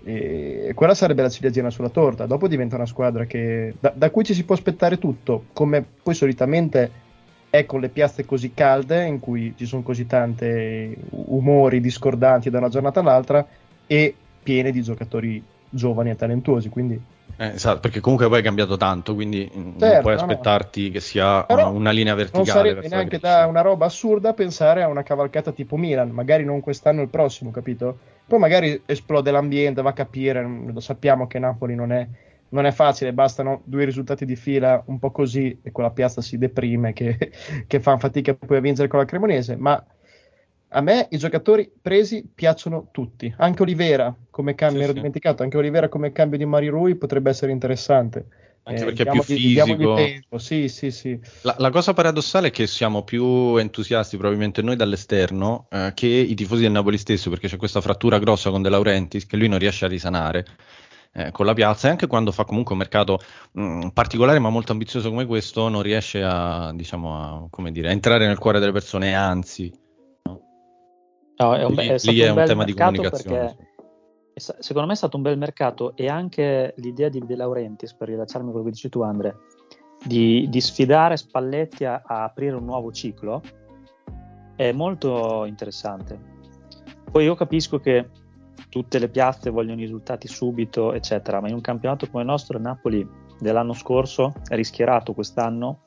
[0.03, 2.27] E quella sarebbe la ciliegina sulla torta.
[2.27, 6.15] Dopo diventa una squadra che, da, da cui ci si può aspettare tutto, come poi
[6.15, 6.91] solitamente
[7.49, 12.59] è con le piazze così calde, in cui ci sono così tante umori discordanti da
[12.59, 13.47] una giornata all'altra,
[13.87, 16.71] e piene di giocatori giovani e talentuosi.
[16.71, 17.05] Quindi
[17.37, 20.27] Eh, esatto, perché comunque poi è cambiato tanto, quindi mm, non Certo, puoi no, no.
[20.27, 22.47] aspettarti che sia una, una linea non verticale.
[22.47, 26.45] sarebbe verso la neanche da una roba assurda pensare a una cavalcata tipo Milan, magari
[26.45, 28.01] non quest'anno il prossimo, capito?
[28.27, 32.09] Poi magari esplode l'ambiente, va a capire, lo sappiamo che Napoli non è,
[32.49, 36.39] non è facile, bastano due risultati di fila un po' così e quella piazza si
[36.39, 37.31] deprime che,
[37.69, 39.85] che fanno fatica poi a vincere con la Cremonese, ma
[40.75, 44.99] a me i giocatori presi piacciono tutti, anche Olivera come cambio, Sì, ero sì.
[44.99, 48.27] dimenticato, anche Olivera come cambio di Mari Rui potrebbe essere interessante.
[48.67, 49.95] Anche Eh, perché è più fisico.
[49.95, 51.21] tempo, Sì, sì, sì.
[51.43, 56.35] La, la cosa paradossale è che siamo più entusiasti probabilmente noi dall'esterno eh, che i
[56.35, 59.59] tifosi del Napoli stesso, perché c'è questa frattura grossa con De Laurentiis che lui non
[59.59, 60.47] riesce a risanare
[61.13, 63.21] eh, con la piazza e anche quando fa comunque un mercato
[63.53, 67.93] mh, particolare ma molto ambizioso come questo non riesce a, diciamo, a, come dire, a
[67.93, 69.71] entrare nel cuore delle persone, anzi.
[71.37, 73.57] No, è un, Lì- è lì è un un tema di comunicazione,
[74.33, 77.95] è sta- secondo me è stato un bel mercato e anche l'idea di De Laurentiis,
[77.95, 79.37] per rilacciarmi quello che dici tu Andre,
[80.05, 83.43] di, di sfidare Spalletti a, a aprire un nuovo ciclo
[84.57, 86.33] è molto interessante.
[87.11, 88.11] Poi io capisco che
[88.69, 92.57] tutte le piazze vogliono i risultati subito, eccetera, ma in un campionato come il nostro,
[92.57, 93.07] il Napoli
[93.39, 95.81] dell'anno scorso, rischierato quest'anno,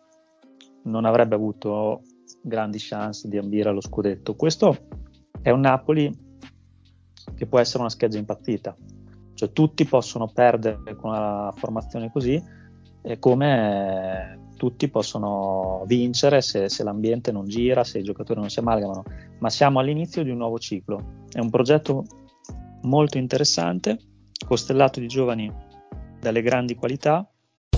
[0.84, 2.02] non avrebbe avuto
[2.42, 4.36] grandi chance di ambire allo scudetto.
[4.36, 4.78] Questo
[5.42, 6.26] è un Napoli
[7.36, 8.76] che può essere una scheggia impazzita,
[9.34, 12.42] cioè tutti possono perdere con una formazione così,
[13.02, 18.60] e come tutti possono vincere se, se l'ambiente non gira, se i giocatori non si
[18.60, 19.04] amalgamano,
[19.40, 21.24] ma siamo all'inizio di un nuovo ciclo.
[21.32, 22.04] È un progetto
[22.82, 23.98] molto interessante,
[24.46, 25.50] costellato di giovani
[26.20, 27.30] dalle grandi qualità.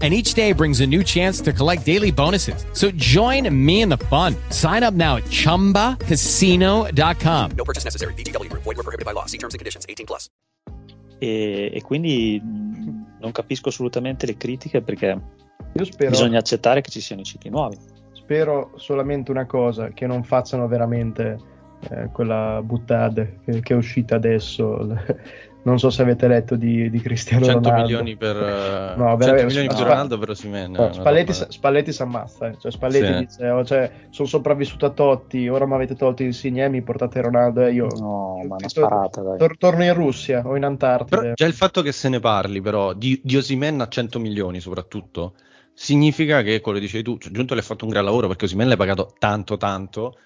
[0.00, 2.64] And each day brings a new chance to collect daily bonuses.
[2.72, 4.36] So join me in the fun.
[4.50, 7.50] Sign up now at chumbacasino.com.
[7.56, 8.14] No purchase necessary.
[8.14, 8.62] VGW Group.
[8.62, 9.24] Void were prohibited by law.
[9.26, 9.86] See terms and conditions.
[9.88, 10.28] 18 plus.
[11.20, 15.20] E, e quindi mh, non capisco assolutamente le critiche perché
[15.72, 17.76] Io spero, bisogna accettare che ci siano i cicli nuovi.
[18.12, 21.38] spero solamente una cosa, che non facciano veramente
[21.88, 24.86] eh, quella buttata che, che è uscita adesso.
[25.68, 27.82] Non so se avete letto di, di Cristiano 100 Ronaldo.
[27.86, 30.70] milioni per, eh, No, 100 veramente, milioni per Ronaldo per Osimhen.
[30.72, 32.56] No, Spalletti, Spalletti si ammazza, eh.
[32.58, 33.18] cioè Spalletti Sì.
[33.18, 37.20] dice oh, cioè, sono sopravvissuto a Totti, ora mi avete tolto Insigne e mi portate
[37.20, 39.38] Ronaldo e io No, ma una tor- sparata, dai.
[39.38, 41.20] tor- torno in Russia o in Antartide.
[41.20, 44.60] Però già il fatto che se ne parli, però, di, di Osimhen a 100 milioni
[44.60, 45.34] soprattutto,
[45.74, 48.46] significa che, quello che dicevi tu, cioè, Giunto le ha fatto un gran lavoro perché
[48.46, 50.18] Osimhen l'hai pagato tanto tanto,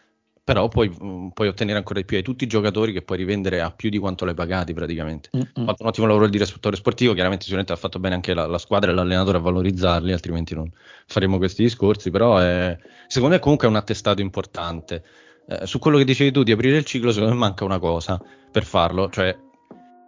[0.45, 2.17] però puoi, mh, puoi ottenere ancora di più.
[2.17, 5.31] Hai tutti i giocatori che puoi rivendere a più di quanto l'hai pagati praticamente.
[5.33, 5.67] Ha Mm-mm.
[5.67, 8.59] fatto un ottimo lavoro il direttore sportivo, chiaramente sicuramente ha fatto bene anche la, la
[8.59, 10.71] squadra e l'allenatore a valorizzarli, altrimenti non
[11.07, 12.77] faremo questi discorsi, però è,
[13.07, 15.05] secondo me comunque è un attestato importante.
[15.49, 18.21] Eh, su quello che dicevi tu di aprire il ciclo, secondo me manca una cosa
[18.51, 19.37] per farlo, cioè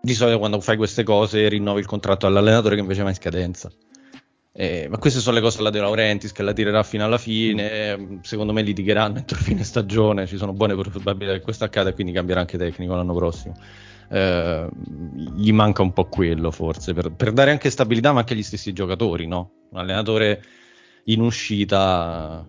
[0.01, 3.70] di solito quando fai queste cose rinnovi il contratto all'allenatore che invece va in scadenza.
[4.57, 8.21] Eh, ma queste sono le cose alla De Laurentiis che la tirerà fino alla fine.
[8.23, 10.27] Secondo me litigheranno entro fine stagione.
[10.27, 13.57] Ci sono buone probabilità che questo accada e quindi cambierà anche tecnico l'anno prossimo.
[14.09, 14.69] Eh,
[15.35, 18.73] gli manca un po' quello, forse, per, per, dare anche stabilità, ma anche agli stessi
[18.73, 19.67] giocatori, no?
[19.71, 20.43] Un allenatore
[21.07, 22.47] in uscita,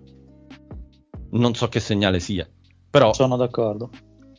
[1.31, 2.47] non so che segnale sia.
[2.91, 3.89] Però sono d'accordo.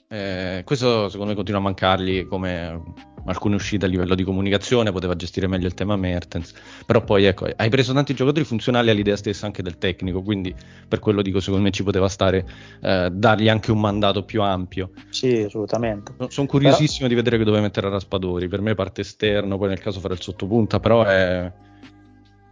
[0.09, 2.81] Eh, questo secondo me continua a mancargli come
[3.27, 6.55] alcune uscite a livello di comunicazione, poteva gestire meglio il tema Mertens,
[6.85, 10.55] però poi ecco, hai preso tanti giocatori funzionali all'idea stessa anche del tecnico, quindi
[10.89, 12.47] per quello dico secondo me ci poteva stare
[12.81, 14.91] eh, dargli anche un mandato più ampio.
[15.11, 16.15] Sì, assolutamente.
[16.29, 17.09] Sono curiosissimo però...
[17.09, 20.21] di vedere che dove mettere Raspadori, per me parte esterno, poi nel caso farà il
[20.21, 21.53] sottopunta, però è,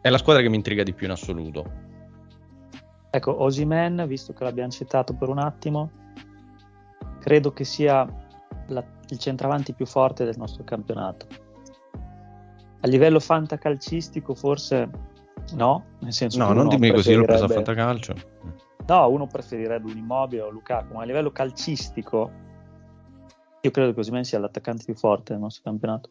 [0.01, 1.93] è la squadra che mi intriga di più in assoluto.
[3.11, 5.91] Ecco, Osimen, visto che l'abbiamo citato per un attimo,
[7.20, 8.24] credo che sia
[8.69, 11.27] la, il centravanti più forte del nostro campionato.
[12.81, 14.91] A livello fantacalcistico forse
[15.53, 18.15] no, nel senso No, non dimmi così, l'ho preso a fantacalcio.
[18.87, 22.43] No, uno preferirebbe un immobile o Lukaku, ma a livello calcistico
[23.65, 26.11] io credo che Osimen sia l'attaccante più forte del nostro campionato.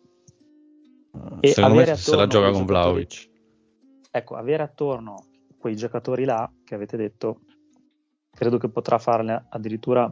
[1.40, 3.30] E Secondo me se la gioca con Vlaovic.
[4.10, 5.26] Ecco, avere attorno
[5.60, 7.42] quei giocatori là che avete detto,
[8.32, 10.12] credo che potrà farne addirittura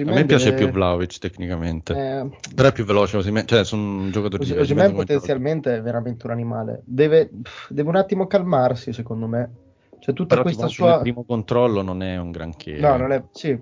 [0.00, 0.64] A me piace deve...
[0.64, 2.26] più Vlaovic tecnicamente, eh...
[2.54, 6.80] però è più veloce, Osimen, cioè sono giocatori Os- Osimen potenzialmente è veramente un animale.
[6.84, 7.28] Deve,
[7.68, 9.50] deve un attimo calmarsi, secondo me.
[9.98, 10.96] Cioè, tutta però questa sua...
[10.96, 12.78] Il primo controllo non è un granché.
[12.78, 13.22] No, non è...
[13.32, 13.56] Sì.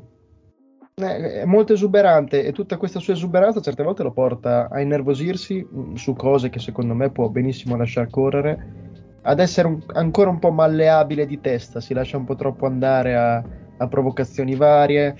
[0.95, 5.95] È molto esuberante e tutta questa sua esuberanza certe volte lo porta a innervosirsi mm,
[5.95, 8.91] su cose che secondo me può benissimo lasciar correre,
[9.22, 13.16] ad essere un, ancora un po' malleabile di testa, si lascia un po' troppo andare
[13.16, 13.43] a,
[13.78, 15.16] a provocazioni varie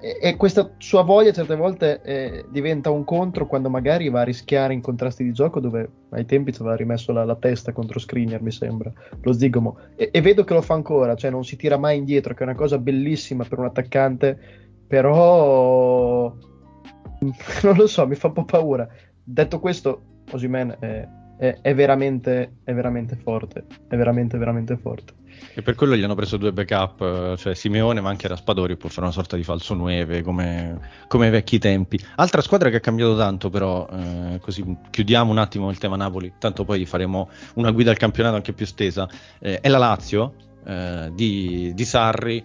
[0.00, 4.24] e, e, questa sua voglia certe volte eh, diventa un contro quando magari va a
[4.24, 7.98] rischiare in contrasti di gioco dove ai tempi ci aveva rimesso la, la, testa contro
[7.98, 9.76] Skriniar mi sembra, lo zigomo.
[9.94, 12.46] E, e, vedo che lo fa ancora, cioè non si tira mai indietro che è
[12.46, 14.38] una cosa bellissima per un attaccante
[14.86, 16.32] però
[17.62, 18.88] non lo so, mi fa un po' paura.
[19.22, 21.06] Detto questo Osimen è,
[21.36, 25.12] è, è, veramente, è veramente forte è veramente veramente forte
[25.54, 29.02] e per quello gli hanno preso due backup, cioè Simeone ma anche Raspadori può fare
[29.02, 31.98] una sorta di falso 9 come, come ai vecchi tempi.
[32.16, 36.34] Altra squadra che ha cambiato tanto però, eh, così chiudiamo un attimo il tema Napoli,
[36.38, 39.08] tanto poi faremo una guida al campionato anche più stesa,
[39.38, 40.34] eh, è la Lazio
[40.66, 42.44] eh, di, di Sarri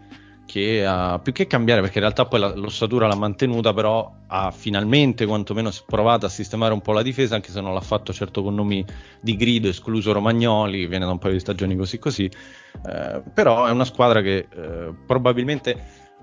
[0.52, 5.26] che ha più che cambiare perché in realtà poi l'ossatura l'ha mantenuta però ha finalmente
[5.26, 8.54] quantomeno provato a sistemare un po' la difesa anche se non l'ha fatto certo con
[8.54, 8.86] nomi
[9.22, 12.26] di grido escluso Romagnoli viene da un paio di stagioni così così.
[12.26, 15.82] Eh, però è una squadra che eh, probabilmente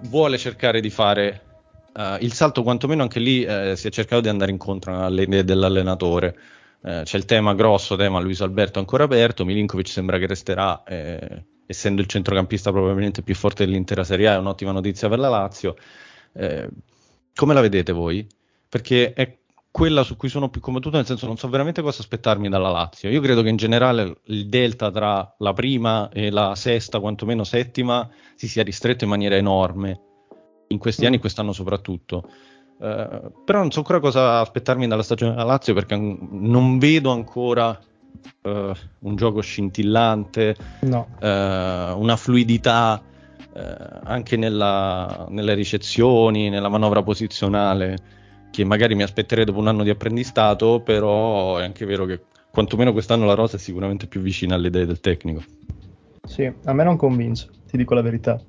[0.08, 1.42] vuole cercare di fare
[1.96, 5.42] eh, il salto quantomeno anche lì eh, si è cercato di andare incontro alle idee
[5.42, 6.36] dell'allenatore.
[6.82, 11.44] Eh, c'è il tema grosso tema Luis Alberto ancora aperto Milinkovic sembra che resterà eh,
[11.70, 15.76] essendo il centrocampista probabilmente più forte dell'intera Serie A, è un'ottima notizia per la Lazio.
[16.32, 16.66] Eh,
[17.34, 18.26] come la vedete voi?
[18.66, 19.36] Perché è
[19.70, 23.10] quella su cui sono più combattuto, nel senso non so veramente cosa aspettarmi dalla Lazio.
[23.10, 28.08] Io credo che in generale il delta tra la prima e la sesta, quantomeno settima,
[28.34, 30.00] si sia ristretto in maniera enorme
[30.68, 32.28] in questi anni, quest'anno soprattutto.
[32.78, 37.78] Uh, però non so ancora cosa aspettarmi dalla stagione della Lazio perché non vedo ancora
[38.42, 41.08] uh, un gioco scintillante, no.
[41.20, 41.26] uh,
[41.98, 43.60] una fluidità uh,
[44.04, 48.16] anche nella, nelle ricezioni, nella manovra posizionale
[48.50, 52.92] che magari mi aspetterei dopo un anno di apprendistato, però è anche vero che quantomeno
[52.92, 55.42] quest'anno la rosa è sicuramente più vicina alle idee del tecnico.
[56.24, 58.40] Sì, a me non convince, ti dico la verità.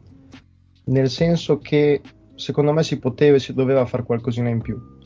[0.86, 2.02] Nel senso che
[2.36, 4.98] secondo me si poteva e si doveva fare qualcosina in più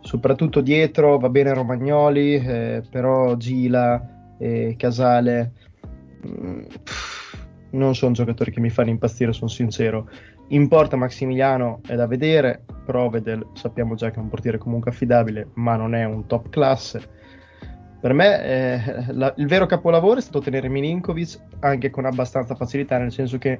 [0.00, 5.52] soprattutto dietro va bene Romagnoli, eh, però Gila e Casale
[6.22, 6.60] mh, mm,
[7.70, 10.08] non sono giocatori che mi fanno impazzire, sono sincero.
[10.48, 15.48] In porta Maximiliano è da vedere, Provedel sappiamo già che è un portiere comunque affidabile,
[15.54, 17.14] ma non è un top classe.
[18.00, 22.98] Per me eh, la, il vero capolavoro è stato tenere Milinkovic anche con abbastanza facilità,
[22.98, 23.58] nel senso che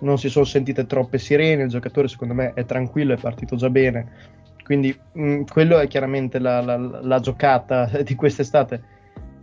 [0.00, 3.70] non si sono sentite troppe sirene, il giocatore secondo me è tranquillo, è partito già
[3.70, 4.34] bene
[4.66, 8.94] quindi mh, quello è chiaramente la, la- la giocata di quest'estate.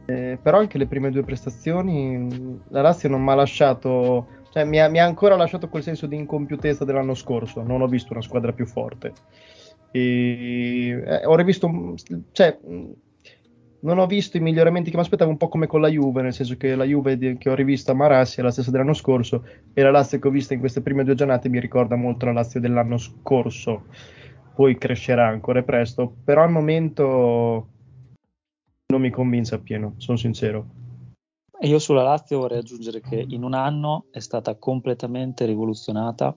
[0.06, 4.66] Eh, però anche le prime due prestazioni, mh, la Lazio non mi ha lasciato, cioè
[4.66, 7.64] mi ha, mi ha ancora lasciato quel senso di incompiutezza dell'anno scorso.
[7.64, 9.14] Non ho visto una squadra più forte.
[9.92, 11.96] E, eh, ho rivisto, un-
[12.32, 12.60] cioè,
[13.82, 16.34] non ho visto i miglioramenti che mi aspettavo, un po' come con la Juve, nel
[16.34, 19.82] senso che la Juve che ho rivisto a Marassi è la stessa dell'anno scorso e
[19.82, 22.62] la Lazio che ho visto in queste prime due giornate mi ricorda molto la Lazio
[22.62, 23.86] dell'anno scorso.
[24.56, 27.68] Poi crescerà ancora presto, però al momento
[28.88, 30.82] non mi convince appieno, sono sincero.
[31.62, 36.36] Io sulla Lazio vorrei aggiungere che in un anno è stata completamente rivoluzionata.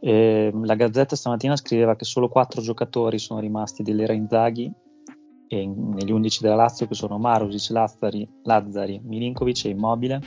[0.00, 4.72] Ehm, la Gazzetta stamattina scriveva che solo quattro giocatori sono rimasti dell'era Inzaghi
[5.48, 10.20] e in- negli 11 della Lazio che sono Marusic, Lazzari, Lazzari Milinkovic e Immobile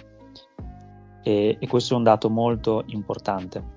[1.24, 3.77] e, e questo è un dato molto importante.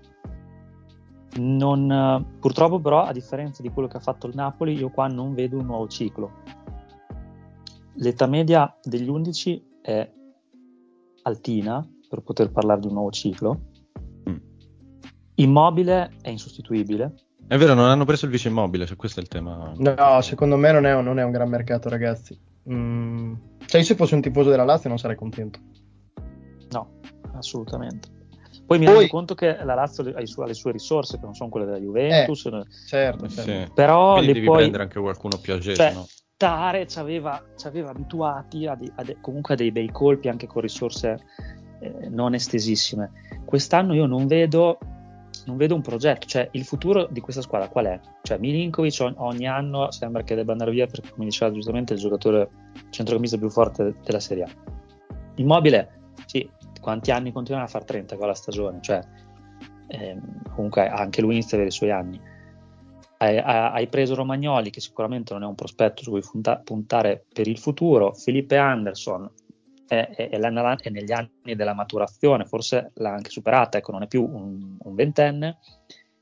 [1.37, 5.33] Non, purtroppo però a differenza di quello che ha fatto il Napoli io qua non
[5.35, 6.33] vedo un nuovo ciclo
[7.95, 10.11] l'età media degli 11 è
[11.23, 13.61] altina per poter parlare di un nuovo ciclo.
[15.35, 17.15] Immobile è insostituibile.
[17.47, 19.73] È vero, non hanno preso il vice immobile, cioè questo è il tema.
[19.77, 22.39] No, secondo me non è, un- non è un gran mercato, ragazzi.
[22.71, 23.35] Mm,
[23.67, 25.59] Cioè, io se fossi un tifoso della Lazio non sarei contento.
[26.71, 27.01] No,
[27.35, 28.09] assolutamente.
[28.71, 31.25] Poi mi Poi- rendo conto che la Lazio ha, su- ha le sue risorse, che
[31.25, 32.49] non sono quelle della Juventus.
[32.87, 33.67] Certo, Sì.
[33.75, 36.07] Però Quindi le devi puoi- prendere anche qualcuno più agile, Cioè, no?
[36.37, 40.29] Tare ci aveva, ci aveva abituati a, dei- a de- comunque a dei bei colpi
[40.29, 41.19] anche con risorse
[41.81, 43.11] eh, non estesissime.
[43.45, 44.79] Quest'anno io non vedo,
[45.47, 48.01] non vedo un progetto, cioè il futuro di questa squadra qual è?
[48.23, 52.03] Cioè Milinkovic ogni anno sembra che debba andare via perché come diceva giustamente è il
[52.03, 52.49] giocatore
[52.91, 54.49] centrocampista più forte della Serie A.
[55.37, 56.49] Immobile, sì,
[56.81, 58.79] quanti anni continuano a fare 30 gol a stagione?
[58.81, 59.01] Cioè,
[59.89, 62.21] ehm, comunque anche lui inizia a avere i suoi anni
[63.23, 67.47] hai, hai- preso Romagnoli, che sicuramente non è un prospetto su cui punta- puntare per
[67.49, 68.15] il futuro.
[68.15, 69.31] Felipe Anderson
[69.87, 74.03] è, è- è la- è negli anni della maturazione, forse l'ha anche superata, ecco, non
[74.03, 75.59] è più un, un ventenne.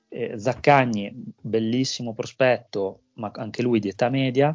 [0.09, 4.53] Eh, Zaccagni, bellissimo prospetto, ma anche lui di età media.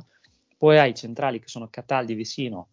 [0.57, 2.69] Poi hai i centrali che sono Cataldi vicino,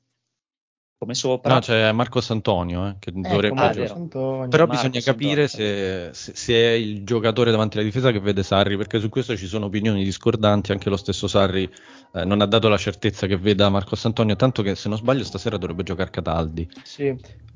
[1.01, 1.55] come sopra.
[1.55, 3.81] No, c'è Marcos Antonio eh, che Ecco, dovrebbe ah, giocare.
[3.81, 3.95] vero.
[3.95, 4.49] Antonio.
[4.49, 8.43] Però Marcos bisogna capire se, se- se è il giocatore davanti alla difesa che vede
[8.43, 10.73] Sarri, perché su questo ci sono opinioni discordanti.
[10.73, 11.67] Anche lo stesso Sarri
[12.13, 15.25] eh, non ha dato la certezza che veda Marcos Antonio, tanto che se non sbaglio
[15.25, 16.69] stasera dovrebbe giocare Cataldi.
[16.83, 17.07] Sì,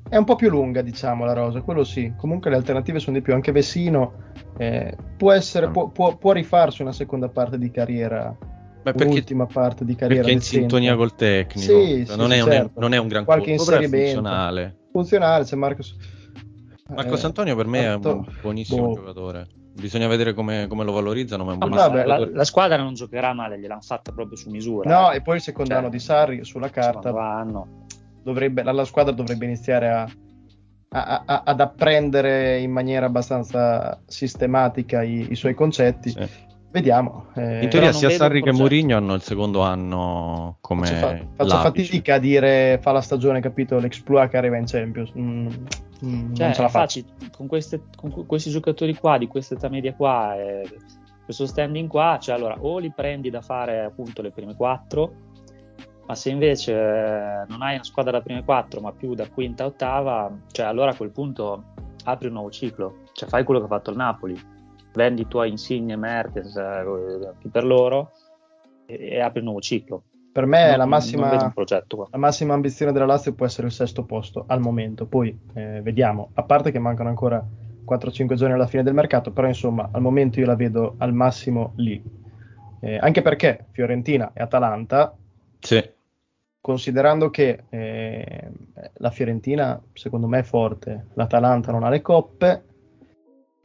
[0.09, 2.13] è un po' più lunga, diciamo, la rosa, quello sì.
[2.17, 3.35] Comunque le alternative sono di più.
[3.35, 4.23] Anche Vessino
[4.57, 8.35] eh, può, essere, può, può- può rifarsi una seconda parte di carriera,
[8.91, 10.23] perché- un'ultima parte di carriera.
[10.23, 12.79] Perché è in sintonia col tecnico, Sì, Cioè, sì, non, sì, è un, certo.
[12.79, 14.13] non è un gran Qualche colpo, però è inserimento.
[14.21, 14.77] funzionale.
[14.91, 15.95] Funzionale, c'è Marcos.
[16.87, 18.93] Marcos Eh, Antonio per me è un buonissimo boh.
[18.93, 19.47] giocatore.
[19.73, 22.93] Bisogna vedere come, come lo valorizzano, ma è un Ah, ma la, la squadra non
[22.93, 24.89] giocherà male, gliel'hanno fatta proprio su misura.
[24.89, 25.17] No, eh.
[25.17, 27.85] e poi il secondo Cioè, anno di Sarri sulla carta anno.
[28.23, 30.07] dovrebbe, la, la squadra dovrebbe iniziare a,
[30.89, 36.13] a- a- ad apprendere in maniera abbastanza sistematica i, i suoi concetti.
[36.75, 37.27] Vediamo.
[37.35, 38.51] eh, In teoria sia Sarri che.
[38.51, 43.39] Mourinho hanno il secondo anno come Faccio, fa- faccio fatica a dire fa la stagione,
[43.39, 43.79] capito?
[43.79, 45.09] L'exploit che arriva in Champions.
[45.17, 47.01] Mm, mm, Cioè, non ce la faccio.
[47.31, 50.67] con, queste- con que- questi giocatori qua, di questa età media qua, e
[51.23, 55.13] questo standing qua, cioè allora o li prendi da fare appunto le prime quattro,
[56.07, 59.63] ma se invece eh, non hai una squadra da prime quattro, ma più da quinta
[59.63, 61.63] a ottava, cioè allora a quel punto
[62.03, 64.37] apri un nuovo ciclo, cioè fai quello che ha fatto il Napoli,
[64.95, 68.11] vendi i tuoi insigne Mertes, eh, chi per loro,
[68.85, 70.03] e, e apri un nuovo ciclo.
[70.31, 74.03] Per me Non- la massima, progetto la massima ambizione della Lazio può essere il sesto
[74.03, 75.05] posto al momento.
[75.05, 76.31] Poi eh, vediamo.
[76.33, 77.41] A parte che mancano ancora
[77.85, 81.71] 4-5 giorni alla fine del mercato, però insomma al momento io la vedo al massimo
[81.77, 82.01] lì.
[82.81, 85.15] Eh, anche perché Fiorentina e Atalanta,
[85.59, 85.81] Sì.
[86.59, 88.51] considerando che eh,
[88.95, 92.63] la Fiorentina secondo me è forte, l'Atalanta non ha le coppe,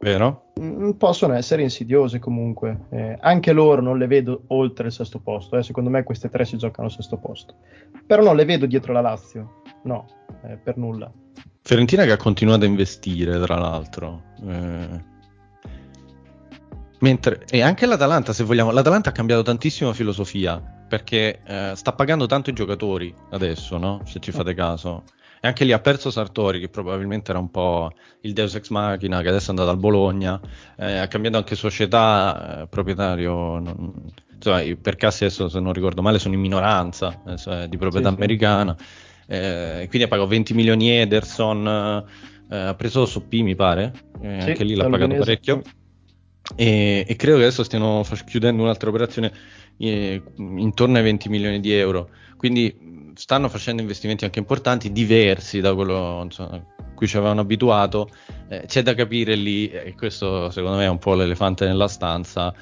[0.01, 0.51] Vero?
[0.59, 2.85] Mm, possono essere insidiose comunque.
[2.89, 5.57] Eh, anche loro non le vedo oltre il sesto posto.
[5.57, 5.63] eh.
[5.63, 7.55] Secondo me queste tre si giocano al sesto posto.
[8.05, 9.61] Però non le vedo dietro la Lazio.
[9.83, 10.05] No,
[10.43, 11.11] eh, per nulla.
[11.61, 14.23] Fiorentina che ha continuato a investire, tra l'altro.
[14.43, 15.09] Eh,
[17.01, 22.27] Mentre, e anche l'Atalanta, se vogliamo, l'Atalanta ha cambiato tantissimo filosofia perché eh, sta pagando
[22.27, 24.01] tanto i giocatori adesso, no?
[24.05, 25.03] Se ci fate caso.
[25.43, 29.21] E anche lì ha perso Sartori, che probabilmente era un po' il Deus ex machina,
[29.21, 30.39] che adesso è andato al Bologna.
[30.77, 33.57] Eh, ha cambiato anche società, eh, proprietario.
[33.57, 33.93] non-
[34.35, 38.09] insomma, i Percassi adesso, se non ricordo male, sono in minoranza adesso è di proprietà
[38.09, 38.21] Sì, sì.
[38.21, 38.75] americana.
[39.27, 42.05] Eh, quindi ha pagato 20 milioni Ederson.
[42.49, 43.93] eh, ha preso Soppi, mi pare.
[44.21, 45.61] Eh, Sì, anche lì l'ha pagato parecchio.
[46.55, 49.31] E, e credo che adesso stiano chiudendo un'altra operazione
[49.77, 52.09] eh, intorno ai 20 milioni di euro.
[52.37, 58.09] Quindi stanno facendo investimenti anche importanti, diversi da quello insomma, a cui ci avevano abituato.
[58.47, 62.53] Eh, c'è da capire lì, e questo secondo me è un po' l'elefante nella stanza,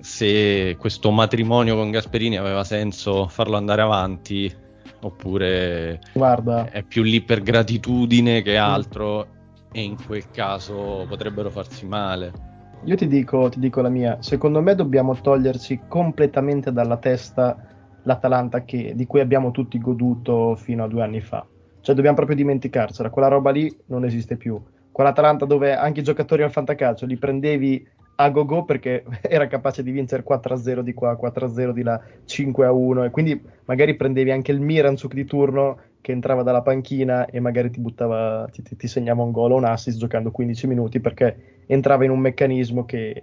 [0.00, 4.52] se questo matrimonio con Gasperini aveva senso farlo andare avanti
[5.00, 6.70] oppure Guarda.
[6.70, 9.26] è più lì per gratitudine che altro
[9.72, 12.50] e in quel caso potrebbero farsi male.
[12.84, 17.56] Io ti dico, ti dico la mia, secondo me dobbiamo toglierci completamente dalla testa
[18.02, 21.48] l'Atalanta che- di cui abbiamo tutti goduto fino a due anni fa.
[21.80, 24.60] Cioè dobbiamo proprio dimenticarcela, quella roba lì non esiste più.
[24.90, 29.90] Quell'Atalanta dove anche i giocatori al fantacalcio li prendevi a go-go perché era capace di
[29.92, 35.14] vincere 4-0 di qua, 4-0 di là, 5-1 e quindi magari prendevi anche il Miranzuk
[35.14, 39.52] di turno che entrava dalla panchina e magari ti buttava, ti- ti segnava un gol
[39.52, 43.22] o un assist giocando 15 minuti perché entrava in un meccanismo che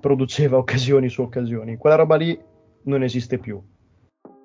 [0.00, 1.76] produceva occasioni su occasioni.
[1.76, 2.38] Quella roba lì
[2.84, 3.60] non esiste più.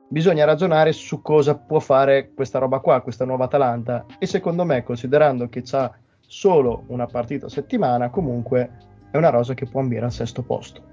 [0.07, 4.83] Bisogna ragionare su cosa può fare questa roba qua, questa nuova Atalanta e secondo me,
[4.83, 8.71] considerando che c'ha solo una partita a settimana, comunque
[9.11, 10.83] è una rosa che può ambire al sesto posto.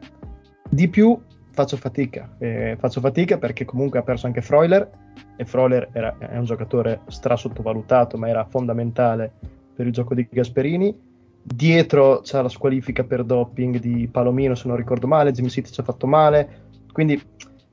[0.69, 1.19] Di più
[1.53, 4.91] faccio fatica, eh, faccio fatica perché comunque ha perso anche Freuler
[5.37, 9.33] e Freuler era- è un giocatore stra sottovalutato ma era fondamentale
[9.75, 11.11] per il gioco di Gasperini.
[11.43, 15.81] Dietro c'è la squalifica per doping di Palomino se non ricordo male, Jimmy City ci
[15.81, 16.63] ha fatto male,
[16.93, 17.21] quindi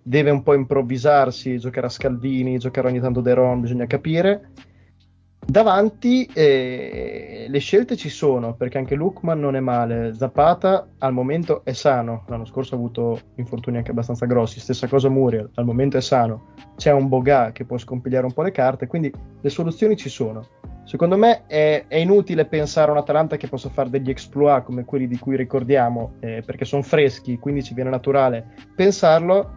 [0.02, 4.52] deve un po' improvvisarsi, giocare a Scalvini, giocare ogni tanto De Ron, bisogna capire.
[5.50, 10.14] Davanti eh, le scelte ci sono perché anche Lukman non è male.
[10.14, 12.24] Zapata al momento è sano.
[12.28, 14.60] L'anno scorso ha avuto infortuni anche abbastanza grossi.
[14.60, 16.54] Stessa cosa Muriel, al momento è sano.
[16.76, 19.12] C'è un Boga che può scompigliare un po' le carte, quindi
[19.42, 20.46] le soluzioni ci sono.
[20.90, 24.86] Secondo me è, è inutile pensare a un Atalanta che possa fare degli exploit come
[24.86, 29.52] quelli di cui ricordiamo, eh, perché sono freschi, quindi ci viene naturale pensarlo.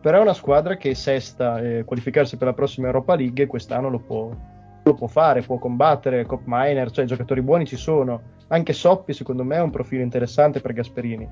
[0.00, 3.98] Però è una squadra che sesta eh, qualificarsi per la prossima Europa League quest'anno lo
[3.98, 4.30] può,
[4.84, 8.22] lo può fare, può combattere, Cop Miner, cioè giocatori buoni ci sono.
[8.46, 11.28] Anche Soppi secondo me è un profilo interessante per Gasperini.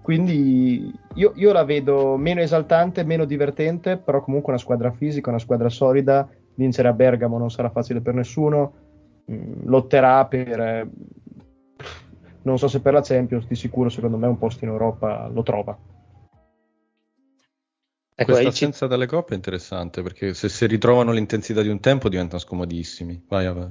[0.00, 5.40] Quindi io, io la vedo meno esaltante, meno divertente, però comunque una squadra fisica, una
[5.40, 6.28] squadra solida.
[6.56, 8.72] Vincere a Bergamo non sarà facile per nessuno.
[9.30, 10.60] Mm, lotterà per...
[10.60, 10.90] eh,
[12.42, 15.42] non so se per la Champions, di sicuro secondo me un posto in Europa lo
[15.42, 15.76] trova.
[18.18, 22.08] Ecco, Questa assenza dalle coppe è interessante perché se si ritrovano l'intensità di un tempo
[22.08, 23.24] diventano scomodissimi.
[23.28, 23.70] Vai, vai.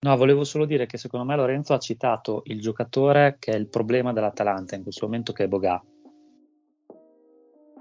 [0.00, 3.66] No, volevo solo dire che secondo me Lorenzo ha citato il giocatore che è il
[3.66, 5.82] problema dell'Atalanta in questo momento, che è Boga.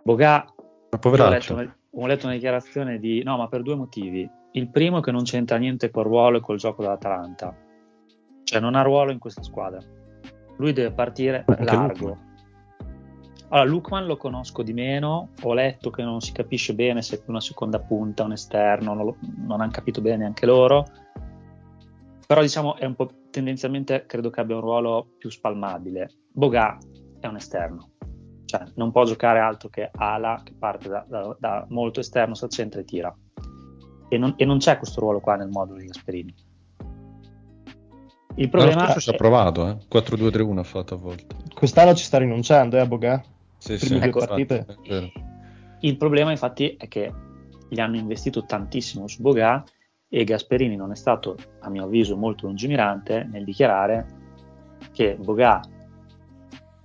[0.01, 0.55] Boga, io
[0.89, 1.55] ho poveraccio.
[1.55, 3.24] letto, ho letto una dichiarazione di...
[3.24, 4.30] No, ma per due motivi.
[4.52, 7.56] Il primo è che non c'entra niente col ruolo e col gioco dell'Atalanta.
[8.43, 9.80] Cioè non ha ruolo in questa squadra.
[10.58, 12.18] Lui deve partire Anche largo.
[13.50, 17.22] Allora, Lukman lo conosco di meno, ho letto che non si capisce bene se è
[17.28, 20.86] una seconda punta, un esterno, non, lo- non hanno capito bene anche loro.
[22.28, 26.10] Però diciamo è un po' tendenzialmente credo che abbia un ruolo più spalmabile.
[26.30, 26.78] Boga
[27.22, 27.91] è un esterno,
[28.48, 32.45] cioè non può giocare altro che ala che parte da, da- da molto esterno, sta
[32.45, 33.16] al centro e tira.
[34.10, 36.34] E non, e non c'è questo ruolo qua nel modulo di Gasperini.
[38.36, 39.78] Il L'anno problema scorso ci ha è- provato, eh?
[39.91, 41.36] 4-2-3-1 ha fatto a volte.
[41.54, 43.22] Quest'anno ci sta rinunciando, eh, a Boga?
[43.58, 44.20] Sì, Prime sì, due ecco.
[44.20, 44.66] partite.
[44.84, 45.12] è.
[45.82, 47.12] Il problema infatti è che
[47.70, 49.64] gli hanno investito tantissimo su Boga
[50.08, 54.06] e Gasperini non è stato, a mio avviso, molto lungimirante nel dichiarare
[54.93, 55.60] che Boga,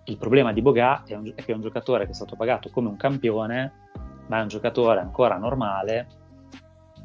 [0.05, 2.71] il problema di Boga è, un- è che è un giocatore che è stato pagato
[2.71, 3.73] come un campione,
[4.27, 6.07] ma è un giocatore ancora normale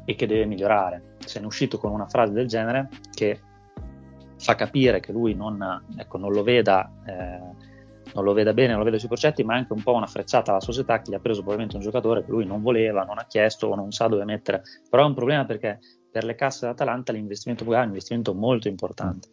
[0.04, 1.16] e che deve migliorare.
[1.18, 3.40] Se ne è uscito con una frase del genere che
[4.38, 7.76] fa capire che lui non, ecco, non lo veda eh,
[8.14, 10.06] non lo veda bene, non lo veda sui progetti, ma è anche un po' una
[10.06, 13.18] frecciata alla società che gli ha preso probabilmente un giocatore che lui non voleva, non
[13.18, 14.62] ha chiesto o non sa dove mettere.
[14.88, 15.78] Però è un problema perché
[16.10, 19.28] per le casse dell'Atalanta l'investimento Boga è un investimento molto importante.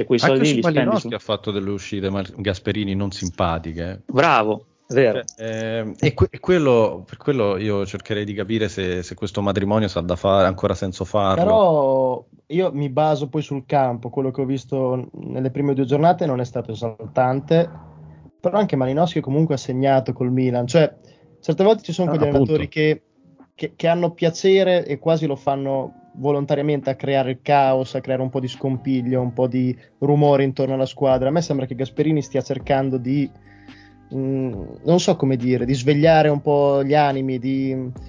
[0.00, 1.14] Se quei soldi Anche li spendi Malinowski su...
[1.14, 3.90] ha fatto delle uscite ma- Gasperini non simpatiche.
[3.90, 3.98] eh.
[4.06, 5.20] Bravo, vero.
[5.36, 9.88] Eh, e, que- e quello, per quello io cercherei di capire se, se questo matrimonio
[9.88, 11.44] sa da fare, ha ancora senso farlo.
[11.44, 16.24] Però io mi baso poi sul campo, quello che ho visto nelle prime due giornate
[16.24, 17.68] non è stato esaltante,
[18.40, 20.96] però anche Malinowski comunque ha segnato col Milan, cioè
[21.40, 22.52] certe volte ci sono Ah, quegli appunto.
[22.54, 23.02] allenatori che,
[23.54, 28.22] che- che hanno piacere e quasi lo fanno volontariamente a creare il caos, a creare
[28.22, 31.28] un po' di scompiglio, un po' di rumore intorno alla squadra.
[31.28, 33.30] A me sembra che Gasperini stia cercando di,
[34.14, 38.08] mm, non so come dire, di svegliare un po' gli animi, di...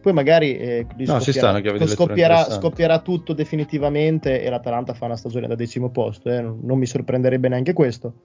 [0.00, 4.50] Poi magari eh, No, ci sta, una chiave di lettura scoppierà, scoppierà tutto definitivamente e
[4.50, 6.28] l'Atalanta fa una stagione da decimo posto.
[6.28, 8.24] eh, Non, non mi sorprenderebbe neanche questo.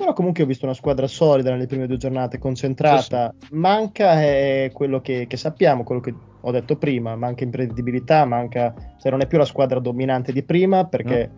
[0.00, 3.34] Però comunque ho visto una squadra solida nelle prime due giornate, concentrata.
[3.50, 8.72] Manca eh, quello che, che sappiamo, quello che ho detto prima, manca imprevedibilità, manca...
[8.98, 11.30] Cioè non è più la squadra dominante di prima perché,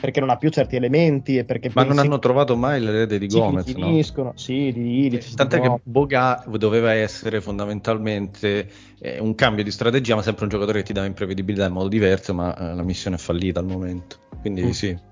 [0.00, 3.28] perché non ha più certi elementi e perché Ma non hanno trovato mai l'erede di
[3.28, 3.86] sì, Gomez, no?
[3.86, 4.32] finiscono.
[4.36, 5.80] Sì, di Ilic, Tant'è che.
[5.82, 8.70] Boga doveva essere fondamentalmente
[9.00, 11.88] eh, un cambio di strategia, ma sempre un giocatore che ti dà imprevedibilità in modo
[11.88, 14.18] diverso, ma eh, la missione è fallita al momento.
[14.40, 14.70] Quindi Mm.
[14.70, 15.07] sì.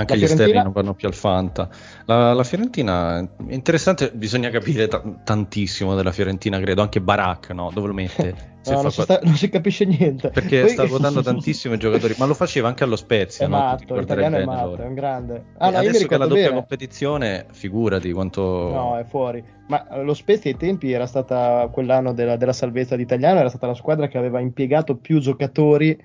[0.00, 0.62] Anche La gli esterni Fiorentina?
[0.64, 1.68] non vanno più al Fanta.
[2.06, 7.70] La, la Fiorentina è interessante, bisogna capire ta- tantissimo della Fiorentina, credo, anche Barak, no?
[7.72, 8.48] Dove lo mette?
[8.62, 10.28] No, non, si sta- non si capisce niente.
[10.28, 13.56] Perché Poi- sta ruotando tantissimo i giocatori, ma lo faceva anche allo Spezia, È no?
[13.56, 14.82] Matto, l'italiano è matto, Lore.
[14.82, 15.44] è un grande.
[15.56, 16.56] Ah, no, adesso che la doppia bene.
[16.56, 18.42] competizione, figurati quanto...
[18.42, 19.42] No, è fuori.
[19.68, 23.66] Ma lo Spezia ai tempi era stata quell'anno della, della salvezza di Italiano, era stata
[23.66, 25.98] la squadra che aveva impiegato più giocatori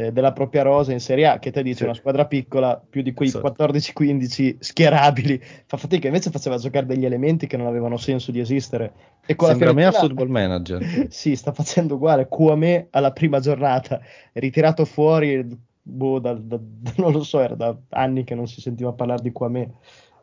[0.00, 1.84] eh, della propria rosa in Serie A, che te dici Sì.
[1.84, 3.52] una squadra piccola, più di quei Esatto.
[3.64, 8.92] 14-15 schierabili, fa fatica, invece faceva giocare degli elementi che non avevano senso di esistere.
[9.26, 10.82] E con Sembra me a Football Manager.
[11.10, 12.26] sì, sta facendo uguale.
[12.28, 14.00] Cuame alla prima giornata,
[14.32, 15.46] ritirato fuori,
[15.82, 16.58] boh, da- da-
[16.96, 19.72] non lo so, era da anni che non si sentiva parlare di Cuame.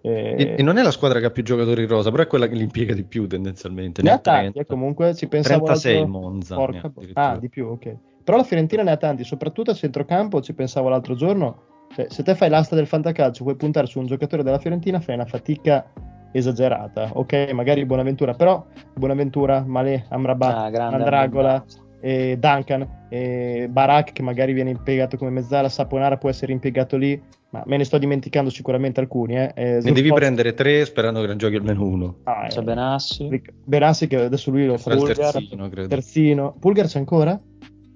[0.01, 2.27] Eh, E, e non è la squadra che ha più giocatori in rosa, però è
[2.27, 4.01] quella che li impiega di più tendenzialmente.
[4.01, 4.59] ne Ne ha tanti, 30.
[4.61, 6.91] eh, comunque ci pensavo 36 l'altro- Monza, Porca.
[7.13, 7.95] Ah, di più, ok.
[8.27, 11.61] Però la Fiorentina ne ha tanti, soprattutto a centrocampo, ci pensavo l'altro giorno.
[11.95, 15.15] Cioè, se te fai l'asta del fantacalcio, vuoi puntare su un giocatore della Fiorentina, fai
[15.15, 15.85] una fatica
[16.33, 17.11] esagerata.
[17.13, 18.65] Ok, magari Buonaventura, però
[18.95, 21.81] Buonaventura, Malé, Amrabat, Ah, grande Andragola, Amrabat.
[22.01, 27.17] e Duncan, e Barak che magari viene impiegato come mezzala, Saponara può essere impiegato lì,
[27.51, 29.37] ma me ne sto dimenticando sicuramente alcuni.
[29.37, 29.51] Eh.
[29.55, 32.17] Eh, Ne devi prendere tre sperando che ne giochi almeno uno.
[32.23, 33.41] Ah, eh, C'è Benassi.
[33.63, 35.87] Benassi che adesso lui lo fa terzino, credo.
[35.87, 36.55] terzino.
[36.59, 37.39] Pulgar c'è ancora?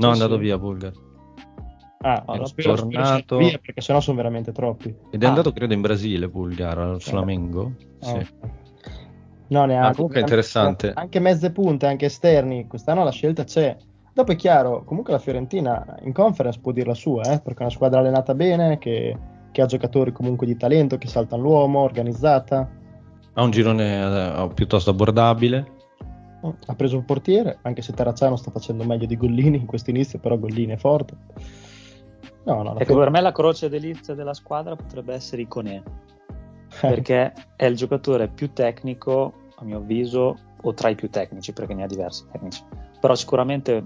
[0.01, 0.91] No, è andato via Pulgar.
[2.03, 3.17] Ah, Oh, no, spero, tornato.
[3.19, 4.93] spero via, perché sennò sono veramente troppi.
[5.11, 5.29] Ed è Ah.
[5.29, 7.73] andato, credo, in Brasile Pulgar, al Flamengo.
[8.01, 8.13] Ah, Sì.
[8.15, 8.27] ok.
[9.49, 9.87] No, neanche.
[9.87, 10.91] Ah, comunque è interessante.
[10.95, 12.67] Anche mezze punte, anche esterni.
[12.67, 13.75] Quest'anno la scelta c'è.
[14.13, 17.63] Dopo è chiaro, comunque la Fiorentina in conference può dire la sua, eh, perché è
[17.63, 19.17] una squadra allenata bene, che,
[19.51, 22.69] che ha giocatori comunque di talento, che saltano l'uomo, organizzata.
[23.33, 25.79] Ha un girone eh, piuttosto abbordabile.
[26.41, 30.19] Ha preso un portiere, anche se Terracciano sta facendo meglio di Gollini in questo inizio,
[30.19, 31.15] però Gollini è forte.
[32.43, 35.83] No, no, Ecco, per me la croce delizia della squadra potrebbe essere Iconè,
[36.81, 41.75] perché è il giocatore più tecnico, a mio avviso, o tra i più tecnici, perché
[41.75, 42.63] ne ha diversi tecnici,
[42.99, 43.85] però sicuramente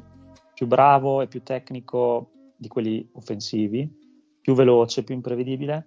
[0.53, 3.89] più bravo e più tecnico di quelli offensivi,
[4.39, 5.85] più veloce, più imprevedibile,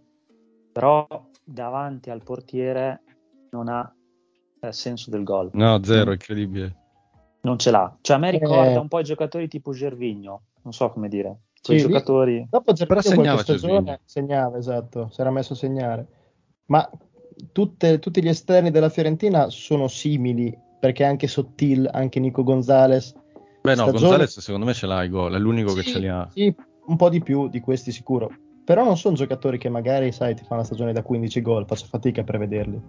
[0.72, 1.06] però
[1.42, 3.02] davanti al portiere
[3.50, 3.90] non ha
[4.60, 5.50] eh, senso del gol.
[5.52, 6.74] No, zero, incredibile.
[7.42, 7.96] Non ce l'ha.
[8.00, 8.78] Cioè a me ricorda Eh.
[8.78, 11.38] un po' i giocatori tipo Gervigno, non so come dire.
[11.62, 12.46] Quei Sì, lì- giocatori...
[12.50, 13.98] Dopo Gervigno Però segnava qualche stagione Gervinho.
[14.04, 16.06] segnava, esatto, si era messo a segnare.
[16.66, 16.88] Ma
[17.52, 23.12] tutte- tutti gli esterni della Fiorentina sono simili, perché anche Sottil, anche Nico Gonzalez.
[23.62, 25.98] Beh, no, stagione- Gonzalez secondo me ce l'ha i gol, è l'unico che Sì, ce
[25.98, 26.28] li ha.
[26.32, 26.54] Sì,
[26.86, 28.30] un po' di più di questi sicuro.
[28.64, 31.86] Però non sono giocatori che magari, sai, ti fanno una stagione da 15 gol, faccio
[31.86, 32.80] fatica a prevederli.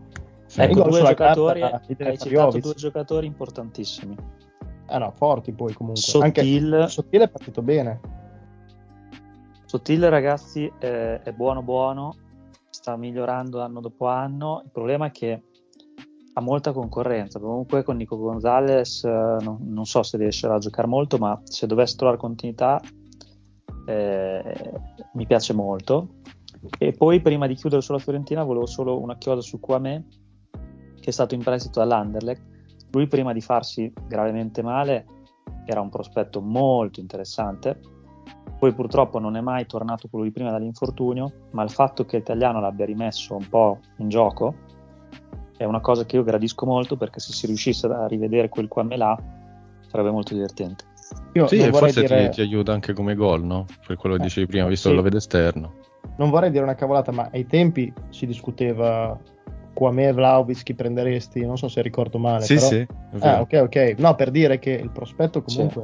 [0.55, 4.15] I Ecco, gol due giocatori, carta hai citato due giocatori importantissimi.
[4.87, 6.01] Ah no, forti poi comunque.
[6.01, 6.73] Sottil.
[6.73, 7.99] Anche Sottil è partito bene.
[9.65, 12.15] Sottile, ragazzi, è, è buono buono,
[12.71, 14.61] sta migliorando anno dopo anno.
[14.65, 15.43] Il problema è che
[16.33, 17.39] ha molta concorrenza.
[17.39, 21.67] Comunque con Nico Gonzalez eh, non, non so se riuscirà a giocare molto, ma se
[21.67, 22.81] dovesse trovare continuità
[23.85, 24.73] eh,
[25.13, 26.15] mi piace molto.
[26.77, 30.07] E poi prima di chiudere sulla Fiorentina volevo solo una chiosa su Kwame,
[31.09, 32.41] che è stato in prestito all'Anderlecht.
[32.91, 35.05] Lui prima di farsi gravemente male
[35.65, 37.79] era un prospetto molto interessante.
[38.59, 42.59] Poi purtroppo non è mai tornato quello di prima dall'infortunio, ma il fatto che l'italiano
[42.59, 44.53] l'abbia rimesso un po' in gioco
[45.57, 48.83] è una cosa che io gradisco molto perché se si riuscisse a rivedere quel qua
[48.83, 49.17] me là
[49.87, 50.85] sarebbe molto divertente.
[51.33, 53.65] Io Sì, e forse dire- ti, ti aiuta anche come gol, no?
[53.85, 54.89] Per quello che Eh, dicevi prima, visto sì.
[54.89, 55.73] che lo vede esterno.
[56.17, 59.17] non vorrei dire una cavolata, ma ai tempi si discuteva
[59.79, 62.43] Kwame Vlaovic chi prenderesti, non so se ricordo male.
[62.43, 62.67] Sì, però...
[62.67, 62.87] sì.
[63.19, 63.93] Ah, ok, ok.
[63.99, 65.83] No, per dire che il prospetto comunque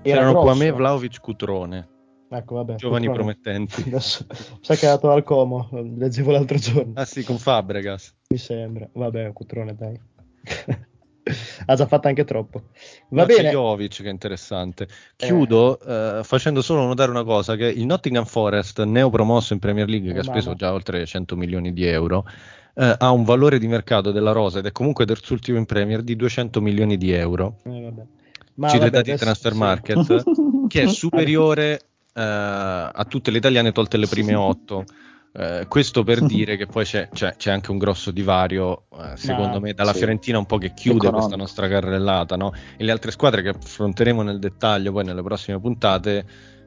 [0.00, 0.40] era C'erano.
[0.40, 1.88] Kwame, Vlaovic, Cutrone.
[2.30, 2.76] Ecco, vabbè.
[2.76, 3.34] Giovani Cutrone.
[3.34, 3.82] promettenti.
[3.92, 4.24] Adesso,
[4.62, 6.92] sa che è andato al Como, leggevo l'altro giorno.
[6.94, 8.14] Ah sì, con Fabregas.
[8.30, 8.88] Mi sembra.
[8.90, 10.00] Vabbè, Cutrone, dai.
[11.66, 12.62] ha già fatto anche troppo.
[13.10, 13.50] Va No, bene.
[13.50, 14.88] Jovic che è interessante.
[15.16, 20.10] Chiudo eh, facendo solo notare una cosa: che il Nottingham Forest, neopromosso in Premier League,
[20.12, 20.56] che Oh, ha speso mamma.
[20.56, 22.24] già oltre 100 milioni di euro,
[22.78, 26.14] eh, ha un valore di mercato della rosa ed è comunque terzultimo in Premier di
[26.14, 27.56] 200 milioni di euro.
[27.64, 27.92] Eh.
[28.54, 29.58] Ma Cito i vabbè, dati adesso- Transfer sì.
[29.58, 30.22] Market,
[30.68, 31.80] che è superiore
[32.14, 34.84] eh, a tutte le italiane tolte le prime otto.
[35.38, 39.54] Eh, questo per dire che poi c'è, c'è- c'è anche un grosso divario, eh, secondo
[39.54, 39.98] Ma- me, dalla sì.
[39.98, 41.26] Fiorentina un po' che chiude Economico.
[41.26, 42.52] questa nostra carrellata, no?
[42.78, 46.24] E le altre squadre che affronteremo nel dettaglio poi nelle prossime puntate,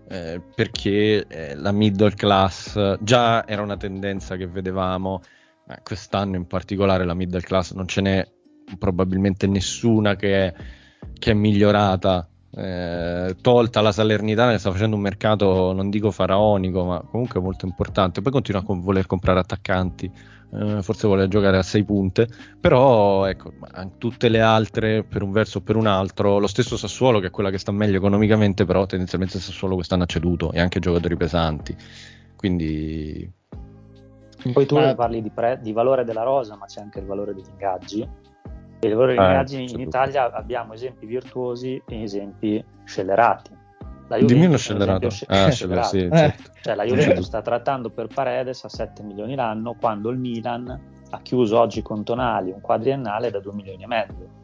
[0.08, 5.22] eh, perché eh, la middle class già era una tendenza che vedevamo,
[5.70, 8.28] ma quest'anno in particolare la middle class non ce n'è
[8.78, 10.54] probabilmente nessuna che è,
[11.18, 12.28] che è migliorata.
[12.52, 17.68] eh, tolta la Salernitana che sta facendo un mercato non dico faraonico ma comunque molto
[17.68, 18.22] importante.
[18.22, 20.12] Poi continua a con- voler comprare attaccanti.
[20.52, 22.28] Eh, forse vuole giocare a sei punte.
[22.60, 23.54] Però ecco
[24.00, 27.32] tutte le altre per un verso o per un altro lo stesso Sassuolo che è
[27.32, 31.76] quella che sta meglio economicamente però tendenzialmente Sassuolo quest'anno ha ceduto e anche giocatori pesanti.
[32.36, 33.32] Quindi
[34.54, 37.34] Poi tu Ma- parli di, pre- di valore della rosa, ma c'è anche il valore
[37.34, 38.02] degli ingaggi.
[38.82, 39.98] E il valore degli Eh, ingaggi in soprattutto.
[39.98, 43.58] Italia abbiamo esempi virtuosi e esempi scellerati.
[44.08, 45.08] La Dimmi Juventus uno è un scellerato.
[45.08, 46.18] esempio Ah, sce- scellerato, sì, scellerato.
[46.32, 46.52] certo.
[46.62, 47.22] Cioè, la Juventus certo.
[47.24, 52.04] sta trattando per Paredes a 7 milioni l'anno, quando il Milan ha chiuso oggi con
[52.04, 54.38] Tonali un quadriennale da 2 milioni e mezzo.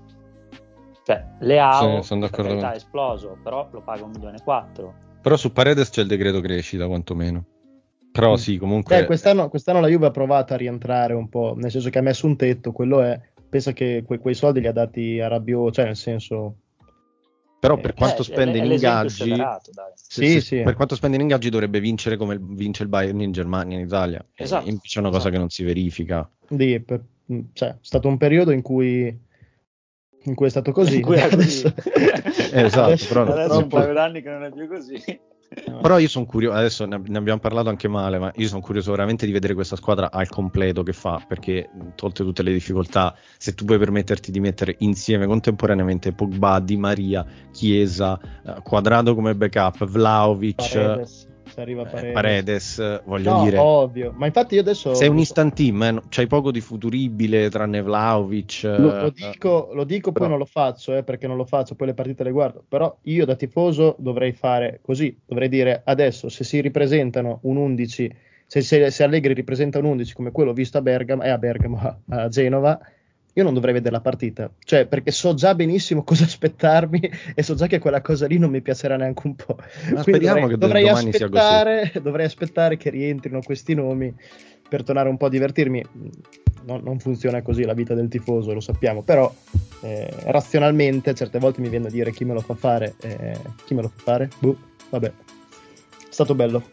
[1.04, 4.94] Cioè, Leao, Sì, è esploso, però lo paga un milione e quattro.
[5.22, 7.46] Però su Paredes c'è il decreto crescita, quantomeno.
[8.16, 8.98] Però sì, comunque.
[9.00, 12.02] Eh, quest'anno, quest'anno la Juve ha provato a rientrare un po', nel senso che ha
[12.02, 13.20] messo un tetto, quello è,
[13.50, 16.56] pensa che que- quei soldi li ha dati a Rabiot, cioè nel senso...
[17.60, 19.34] Però per quanto Eh, spende è in ingaggi,
[19.96, 20.62] Sì, se- sì.
[20.62, 24.24] per quanto spende in ingaggi dovrebbe vincere come vince il Bayern in Germania, in Italia.
[24.34, 25.34] E Esatto, invece è una cosa esatto.
[25.34, 26.30] che non si verifica.
[26.48, 27.04] Di, per-
[27.54, 29.06] cioè, è stato un periodo in cui,
[30.26, 30.98] in cui è stato così.
[30.98, 31.16] In cui.
[32.56, 35.02] Eh, esatto, adesso- però- Adesso un paio d'anni che non è più così.
[35.48, 39.26] Però io sono curioso, adesso ne, abbiamo parlato anche male, ma io sono curioso veramente
[39.26, 43.66] di vedere questa squadra al completo che fa, perché tolte tutte le difficoltà, se tu
[43.66, 50.56] puoi permetterti di mettere insieme contemporaneamente Pogba, Di Maria, Chiesa, eh, Quadrado come backup, Vlaovic,
[50.56, 52.14] Paredes, se arriva eh, Paredes.
[52.14, 53.58] Paredes, eh, voglio No, dire...
[53.58, 54.94] ovvio, ma infatti io adesso...
[54.94, 58.64] Sei un instant team, eh, c'hai poco di futuribile tranne Vlaovic.
[58.64, 61.46] Lo, lo eh, dico, lo dico però- poi non lo faccio, eh, perché non lo
[61.46, 65.82] faccio, poi le partite le guardo, però io da tifoso dovrei fare così, dovrei dire
[65.86, 68.16] adesso se si ripresentano un 11,
[68.46, 72.00] se, se, se Allegri ripresenta un 11 come quello visto a Bergamo, e a Bergamo,
[72.10, 72.78] a Genova,
[73.38, 77.54] io non dovrei vedere la partita, cioè perché so già benissimo cosa aspettarmi e so
[77.54, 79.58] già che quella cosa lì non mi piacerà neanche un po'.
[79.58, 84.14] Ma Quindi speriamo dovrei, che dovrei aspettare, dovrei aspettare che rientrino questi nomi
[84.68, 85.84] per tornare un po' a divertirmi.
[86.64, 89.32] Non, non funziona così la vita del tifoso, lo sappiamo, però
[89.82, 92.96] eh, razionalmente certe volte mi viene a dire chi me lo fa fare.
[93.02, 94.30] eh, chi me lo fa fare?
[94.40, 94.58] Boh,
[94.90, 95.08] vabbè.
[95.08, 95.12] È
[96.10, 96.64] stato bello.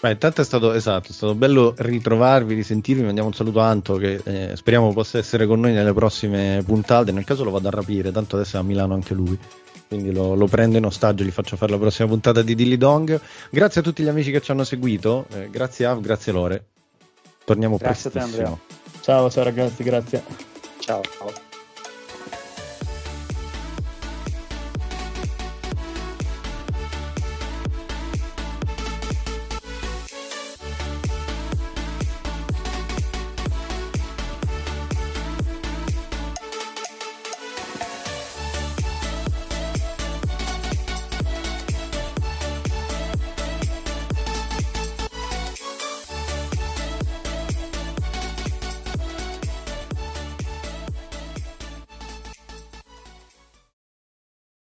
[0.00, 3.02] Beh, intanto è stato esatto, è stato bello ritrovarvi, risentirvi.
[3.02, 7.10] Mandiamo un saluto a Anto che eh, speriamo possa essere con noi nelle prossime puntate.
[7.10, 9.36] Nel caso lo vado a rapire, tanto adesso è a Milano anche lui.
[9.88, 12.76] Quindi lo, lo prendo in ostaggio e gli faccio fare la prossima puntata di Dilly
[12.76, 13.20] Dong.
[13.50, 15.26] Grazie a tutti gli amici che ci hanno seguito.
[15.32, 16.66] eh, grazie Av, grazie Lore.
[17.44, 18.46] Torniamo Grazie a te, prestissimo.
[18.46, 19.00] Andrea.
[19.00, 20.22] Ciao, ciao ragazzi, grazie.
[20.78, 21.47] Ciao.